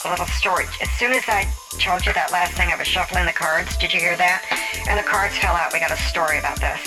a 0.05 0.09
little 0.09 0.25
storage. 0.25 0.73
As 0.81 0.89
soon 0.97 1.13
as 1.13 1.23
I 1.27 1.47
told 1.77 2.03
you 2.05 2.13
that 2.13 2.31
last 2.31 2.57
thing, 2.57 2.69
I 2.73 2.75
was 2.75 2.87
shuffling 2.87 3.27
the 3.27 3.31
cards. 3.31 3.77
Did 3.77 3.93
you 3.93 3.99
hear 3.99 4.17
that? 4.17 4.41
And 4.89 4.97
the 4.97 5.03
cards 5.03 5.37
fell 5.37 5.53
out. 5.53 5.71
We 5.71 5.79
got 5.79 5.91
a 5.91 6.01
story 6.09 6.39
about 6.39 6.59
this. 6.59 6.81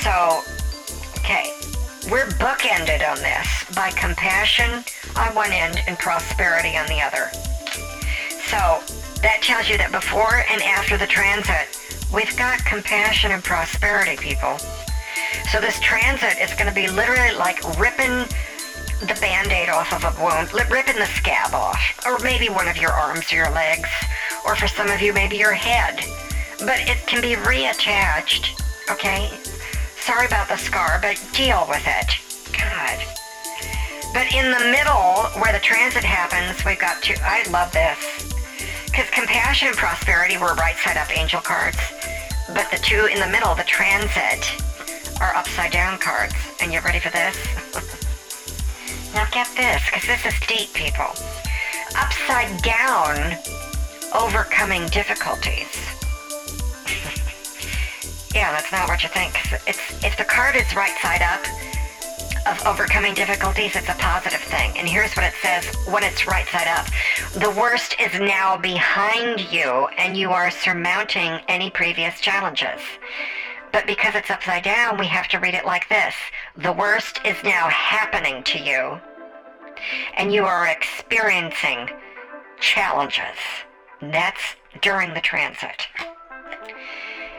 So, 0.00 0.40
okay, 1.18 1.52
we're 2.10 2.32
bookended 2.40 3.04
on 3.04 3.20
this 3.20 3.48
by 3.76 3.90
compassion 3.90 4.82
on 5.16 5.34
one 5.34 5.52
end 5.52 5.82
and 5.86 5.98
prosperity 5.98 6.78
on 6.78 6.88
the 6.88 7.04
other. 7.04 7.28
So, 8.48 8.80
that 9.20 9.40
tells 9.42 9.68
you 9.68 9.76
that 9.76 9.92
before 9.92 10.46
and 10.48 10.62
after 10.62 10.96
the 10.96 11.06
transit, 11.06 11.76
we've 12.08 12.34
got 12.38 12.64
compassion 12.64 13.32
and 13.32 13.44
prosperity, 13.44 14.16
people. 14.16 14.56
So 15.52 15.60
this 15.60 15.78
transit 15.80 16.38
is 16.40 16.52
going 16.54 16.68
to 16.68 16.74
be 16.74 16.88
literally 16.88 17.34
like 17.36 17.60
ripping 17.78 18.24
the 19.00 19.18
band-aid 19.20 19.68
off 19.68 19.92
of 19.92 20.04
a 20.04 20.22
wound, 20.22 20.52
ripping 20.70 20.96
the 20.96 21.06
scab 21.06 21.54
off, 21.54 21.78
or 22.04 22.18
maybe 22.18 22.48
one 22.48 22.66
of 22.66 22.76
your 22.76 22.90
arms 22.90 23.32
or 23.32 23.36
your 23.36 23.50
legs, 23.50 23.88
or 24.44 24.56
for 24.56 24.66
some 24.66 24.88
of 24.88 25.00
you, 25.00 25.12
maybe 25.12 25.36
your 25.36 25.52
head. 25.52 26.00
But 26.58 26.80
it 26.88 26.98
can 27.06 27.20
be 27.20 27.34
reattached, 27.34 28.60
okay? 28.90 29.30
Sorry 30.00 30.26
about 30.26 30.48
the 30.48 30.56
scar, 30.56 30.98
but 31.00 31.22
deal 31.32 31.64
with 31.68 31.84
it. 31.86 32.18
God. 32.52 32.98
But 34.12 34.32
in 34.34 34.50
the 34.50 34.70
middle, 34.72 35.30
where 35.40 35.52
the 35.52 35.60
transit 35.60 36.02
happens, 36.02 36.64
we've 36.64 36.78
got 36.78 37.02
two, 37.02 37.14
I 37.22 37.48
love 37.50 37.72
this. 37.72 38.26
Because 38.86 39.10
compassion 39.10 39.68
and 39.68 39.76
prosperity 39.76 40.38
were 40.38 40.54
right 40.54 40.76
side 40.76 40.96
up 40.96 41.16
angel 41.16 41.40
cards, 41.40 41.78
but 42.48 42.68
the 42.70 42.78
two 42.78 43.06
in 43.06 43.20
the 43.20 43.28
middle, 43.28 43.54
the 43.54 43.62
transit, 43.64 44.42
are 45.20 45.34
upside 45.34 45.70
down 45.70 45.98
cards. 45.98 46.34
And 46.60 46.72
you 46.72 46.80
ready 46.80 46.98
for 46.98 47.10
this? 47.10 47.36
now 49.14 49.26
get 49.30 49.48
this, 49.56 49.82
because 49.86 50.06
this 50.06 50.24
is 50.26 50.34
deep, 50.46 50.72
people. 50.72 51.10
Upside 51.96 52.62
down, 52.62 53.36
overcoming 54.14 54.86
difficulties. 54.88 55.68
yeah, 58.34 58.52
that's 58.52 58.70
not 58.72 58.88
what 58.88 59.02
you 59.02 59.08
think. 59.08 59.34
It's 59.66 60.04
if 60.04 60.16
the 60.16 60.24
card 60.24 60.56
is 60.56 60.74
right 60.74 60.96
side 61.00 61.22
up, 61.22 61.44
of 62.48 62.66
overcoming 62.66 63.14
difficulties, 63.14 63.76
it's 63.76 63.88
a 63.88 63.94
positive 63.94 64.40
thing. 64.40 64.72
And 64.78 64.88
here's 64.88 65.12
what 65.14 65.26
it 65.26 65.34
says 65.42 65.64
when 65.86 66.02
it's 66.02 66.26
right 66.26 66.46
side 66.48 66.68
up. 66.68 66.86
The 67.34 67.50
worst 67.50 67.96
is 68.00 68.18
now 68.18 68.56
behind 68.56 69.40
you, 69.52 69.88
and 69.98 70.16
you 70.16 70.30
are 70.30 70.50
surmounting 70.50 71.40
any 71.48 71.70
previous 71.70 72.20
challenges. 72.20 72.80
But 73.72 73.86
because 73.86 74.14
it's 74.14 74.30
upside 74.30 74.64
down, 74.64 74.98
we 74.98 75.06
have 75.06 75.28
to 75.28 75.38
read 75.38 75.54
it 75.54 75.66
like 75.66 75.88
this. 75.88 76.14
The 76.56 76.72
worst 76.72 77.20
is 77.24 77.36
now 77.44 77.68
happening 77.68 78.42
to 78.44 78.58
you, 78.58 79.00
and 80.16 80.32
you 80.32 80.44
are 80.44 80.66
experiencing 80.66 81.90
challenges. 82.60 83.36
That's 84.00 84.56
during 84.80 85.14
the 85.14 85.20
transit. 85.20 85.86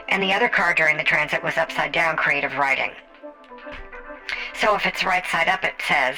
And 0.08 0.22
the 0.22 0.32
other 0.32 0.48
card 0.48 0.76
during 0.76 0.96
the 0.96 1.04
transit 1.04 1.42
was 1.42 1.56
upside 1.56 1.92
down 1.92 2.16
creative 2.16 2.56
writing. 2.56 2.90
So 4.54 4.74
if 4.74 4.84
it's 4.86 5.04
right 5.04 5.24
side 5.26 5.48
up, 5.48 5.64
it 5.64 5.74
says, 5.86 6.16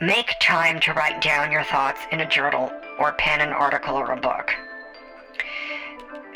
make 0.00 0.34
time 0.40 0.80
to 0.80 0.92
write 0.92 1.20
down 1.20 1.52
your 1.52 1.64
thoughts 1.64 2.00
in 2.10 2.20
a 2.20 2.28
journal 2.28 2.72
or 2.98 3.12
pen 3.12 3.40
an 3.40 3.52
article 3.52 3.96
or 3.96 4.12
a 4.12 4.20
book. 4.20 4.54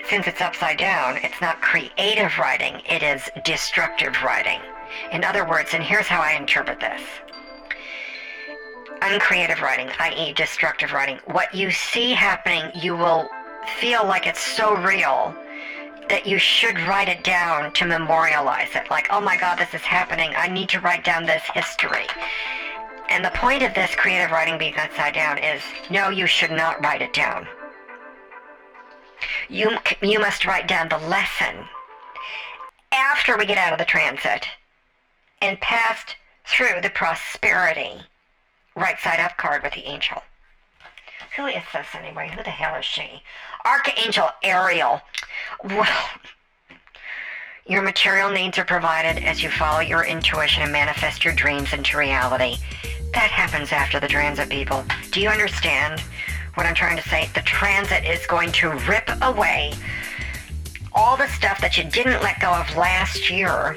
Since 0.09 0.29
it's 0.29 0.40
upside 0.40 0.79
down, 0.79 1.16
it's 1.16 1.40
not 1.40 1.61
creative 1.61 2.38
writing, 2.38 2.81
it 2.88 3.03
is 3.03 3.29
destructive 3.45 4.23
writing. 4.23 4.61
In 5.11 5.25
other 5.25 5.49
words, 5.49 5.75
and 5.75 5.83
here's 5.83 6.07
how 6.07 6.21
I 6.21 6.33
interpret 6.33 6.79
this. 6.79 7.03
Uncreative 9.03 9.61
writing, 9.61 9.90
i.e. 9.99 10.33
destructive 10.33 10.92
writing, 10.92 11.19
what 11.25 11.53
you 11.53 11.73
see 11.73 12.12
happening, 12.12 12.71
you 12.75 12.97
will 12.97 13.29
feel 13.81 14.07
like 14.07 14.29
it's 14.29 14.40
so 14.40 14.77
real 14.77 15.35
that 16.09 16.25
you 16.25 16.38
should 16.38 16.79
write 16.83 17.09
it 17.09 17.25
down 17.25 17.73
to 17.73 17.85
memorialize 17.85 18.77
it. 18.77 18.88
Like, 18.90 19.09
oh 19.11 19.21
my 19.21 19.37
God, 19.37 19.59
this 19.59 19.75
is 19.75 19.83
happening. 19.83 20.33
I 20.37 20.47
need 20.47 20.69
to 20.69 20.81
write 20.81 21.05
down 21.05 21.27
this 21.27 21.42
history. 21.53 22.07
And 23.09 23.25
the 23.25 23.31
point 23.31 23.64
of 23.64 23.75
this 23.75 23.95
creative 23.97 24.31
writing 24.31 24.57
being 24.57 24.77
upside 24.77 25.14
down 25.14 25.38
is 25.38 25.62
no, 25.90 26.11
you 26.11 26.29
should 26.29 26.53
not 26.53 26.83
write 26.85 27.03
it 27.03 27.12
down. 27.12 27.49
You, 29.49 29.79
you 30.03 30.19
must 30.19 30.45
write 30.45 30.69
down 30.69 30.89
the 30.89 30.99
lesson 30.99 31.65
after 32.93 33.37
we 33.37 33.47
get 33.47 33.59
out 33.59 33.73
of 33.73 33.79
the 33.79 33.85
transit 33.85 34.47
and 35.41 35.61
passed 35.61 36.17
through 36.47 36.81
the 36.83 36.91
prosperity 36.91 38.01
right 38.75 38.99
side 39.01 39.21
up 39.21 39.37
card 39.37 39.63
with 39.63 39.73
the 39.73 39.85
angel. 39.85 40.23
Who 41.37 41.47
is 41.47 41.63
this 41.73 41.87
anyway? 41.95 42.31
Who 42.35 42.43
the 42.43 42.51
hell 42.51 42.77
is 42.77 42.85
she? 42.85 43.23
Archangel 43.65 44.29
Ariel. 44.43 45.03
Well, 45.65 46.09
your 47.67 47.83
material 47.83 48.31
needs 48.31 48.59
are 48.59 48.65
provided 48.65 49.23
as 49.25 49.43
you 49.43 49.51
follow 49.51 49.81
your 49.81 50.05
intuition 50.05 50.63
and 50.63 50.73
manifest 50.73 51.25
your 51.25 51.35
dreams 51.35 51.73
into 51.73 51.99
reality. 51.99 52.57
That 53.13 53.31
happens 53.31 53.73
after 53.73 53.99
the 53.99 54.09
transit, 54.09 54.49
people. 54.49 54.85
Do 55.11 55.21
you 55.21 55.29
understand 55.29 56.03
what 56.57 56.64
I'm 56.64 56.75
trying 56.75 56.97
to 56.97 57.09
say? 57.09 57.29
The 57.35 57.42
transit 57.42 58.05
is 58.05 58.27
going 58.27 58.51
to 58.53 58.71
rip 58.88 59.09
away 59.21 59.75
all 60.92 61.16
the 61.16 61.29
stuff 61.29 61.61
that 61.61 61.77
you 61.77 61.85
didn't 61.85 62.23
let 62.23 62.40
go 62.40 62.51
of 62.51 62.75
last 62.77 63.29
year, 63.29 63.77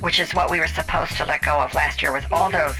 which 0.00 0.18
is 0.18 0.34
what 0.34 0.50
we 0.50 0.58
were 0.58 0.66
supposed 0.66 1.12
to 1.16 1.24
let 1.24 1.42
go 1.42 1.60
of 1.60 1.72
last 1.72 2.02
year 2.02 2.12
with 2.12 2.26
all 2.32 2.50
those 2.50 2.74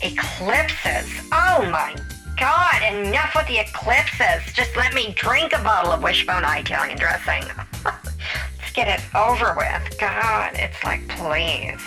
eclipses. 0.00 1.28
Oh 1.30 1.68
my 1.70 1.94
God, 2.38 2.82
enough 2.94 3.34
with 3.36 3.46
the 3.48 3.58
eclipses. 3.58 4.50
Just 4.54 4.74
let 4.76 4.94
me 4.94 5.12
drink 5.14 5.52
a 5.52 5.62
bottle 5.62 5.92
of 5.92 6.02
Wishbone 6.02 6.42
Italian 6.44 6.96
dressing. 6.96 7.44
Let's 7.84 8.72
get 8.72 8.88
it 8.88 9.14
over 9.14 9.54
with. 9.58 9.98
God, 10.00 10.52
it's 10.54 10.82
like, 10.82 11.06
please. 11.08 11.82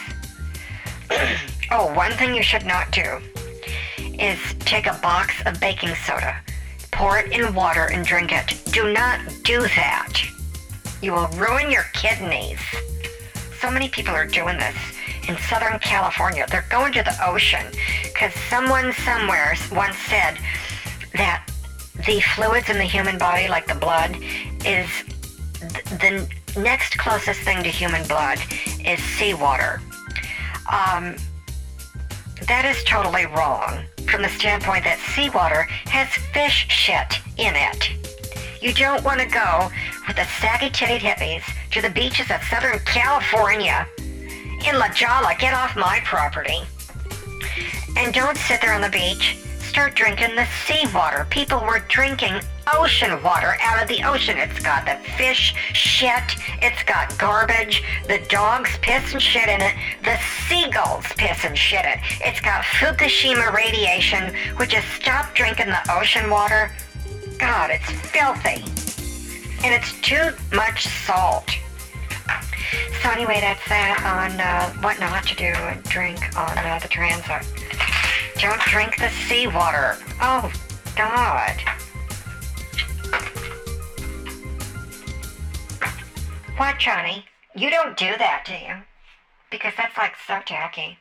oh, 1.71 1.91
one 1.95 2.11
thing 2.11 2.35
you 2.35 2.43
should 2.43 2.67
not 2.67 2.91
do 2.91 3.19
is 4.19 4.39
take 4.59 4.87
a 4.87 4.99
box 5.01 5.33
of 5.45 5.59
baking 5.59 5.95
soda, 5.95 6.41
pour 6.91 7.17
it 7.17 7.31
in 7.31 7.53
water, 7.53 7.89
and 7.91 8.05
drink 8.05 8.31
it. 8.31 8.61
Do 8.71 8.93
not 8.93 9.19
do 9.43 9.61
that. 9.61 10.21
You 11.01 11.13
will 11.13 11.27
ruin 11.29 11.69
your 11.69 11.85
kidneys. 11.93 12.59
So 13.61 13.69
many 13.69 13.89
people 13.89 14.13
are 14.13 14.25
doing 14.25 14.57
this 14.57 14.75
in 15.27 15.37
Southern 15.37 15.79
California. 15.79 16.45
They're 16.49 16.65
going 16.69 16.93
to 16.93 17.03
the 17.03 17.15
ocean 17.25 17.65
because 18.03 18.33
someone 18.49 18.93
somewhere 18.93 19.55
once 19.71 19.97
said 19.97 20.37
that 21.13 21.49
the 22.05 22.21
fluids 22.35 22.69
in 22.69 22.77
the 22.77 22.83
human 22.83 23.17
body, 23.17 23.47
like 23.47 23.67
the 23.67 23.75
blood, 23.75 24.17
is 24.65 24.89
the 25.99 26.27
next 26.57 26.97
closest 26.97 27.41
thing 27.41 27.63
to 27.63 27.69
human 27.69 28.05
blood 28.07 28.39
is 28.85 29.01
seawater. 29.01 29.81
Um, 30.71 31.15
that 32.47 32.65
is 32.65 32.83
totally 32.83 33.25
wrong 33.25 33.85
from 34.07 34.21
the 34.21 34.29
standpoint 34.29 34.83
that 34.83 34.99
seawater 35.13 35.63
has 35.87 36.07
fish 36.33 36.67
shit 36.69 37.19
in 37.37 37.53
it. 37.55 37.91
You 38.61 38.73
don't 38.73 39.03
want 39.03 39.19
to 39.19 39.27
go 39.27 39.69
with 40.07 40.15
the 40.15 40.25
saggy 40.39 40.69
titted 40.69 40.99
hippies 40.99 41.43
to 41.71 41.81
the 41.81 41.89
beaches 41.89 42.31
of 42.31 42.43
Southern 42.43 42.79
California 42.79 43.87
in 44.67 44.79
La 44.79 44.89
Jolla, 44.89 45.35
get 45.37 45.53
off 45.53 45.75
my 45.75 45.99
property. 46.03 46.61
And 47.97 48.13
don't 48.13 48.37
sit 48.37 48.61
there 48.61 48.73
on 48.73 48.81
the 48.81 48.89
beach. 48.89 49.37
Start 49.59 49.95
drinking 49.95 50.35
the 50.35 50.47
seawater. 50.65 51.27
People 51.29 51.59
were 51.59 51.79
drinking 51.87 52.41
ocean 52.73 53.21
water 53.23 53.55
out 53.61 53.81
of 53.81 53.87
the 53.87 54.03
ocean. 54.03 54.37
It's 54.37 54.59
got 54.59 54.85
the 54.85 54.95
fish 55.17 55.53
shit. 55.73 56.23
It's 56.61 56.83
got 56.83 57.17
garbage. 57.17 57.83
The 58.07 58.19
dogs 58.29 58.77
piss 58.81 59.13
and 59.13 59.21
shit 59.21 59.47
in 59.47 59.61
it. 59.61 59.75
The 60.03 60.17
seagulls 60.47 61.05
piss 61.17 61.45
and 61.45 61.57
shit 61.57 61.85
in 61.85 61.91
it. 61.91 61.99
It's 62.21 62.41
got 62.41 62.63
Fukushima 62.63 63.53
radiation, 63.53 64.33
which 64.57 64.73
is 64.73 64.83
stop 64.85 65.33
drinking 65.35 65.67
the 65.67 65.91
ocean 65.91 66.29
water. 66.29 66.71
God, 67.37 67.69
it's 67.71 67.89
filthy. 68.11 68.63
And 69.65 69.73
it's 69.73 69.99
too 70.01 70.31
much 70.55 70.87
salt. 70.87 71.49
So 73.01 73.09
anyway, 73.11 73.39
that's 73.39 73.67
that 73.69 74.01
on 74.01 74.39
uh, 74.39 74.73
what 74.81 74.99
not 74.99 75.25
to 75.27 75.35
do 75.35 75.45
and 75.45 75.83
drink 75.83 76.19
on 76.37 76.57
uh, 76.57 76.79
the 76.81 76.87
transit. 76.87 77.45
Don't 78.39 78.59
drink 78.61 78.97
the 78.97 79.09
seawater. 79.27 79.97
Oh, 80.21 80.51
God. 80.95 81.55
What, 86.57 86.79
Johnny? 86.79 87.25
You 87.53 87.69
don't 87.69 87.97
do 87.97 88.15
that, 88.17 88.45
do 88.45 88.53
you? 88.53 88.75
Because 89.51 89.73
that's 89.77 89.97
like 89.97 90.13
so 90.25 90.39
tacky. 90.45 90.97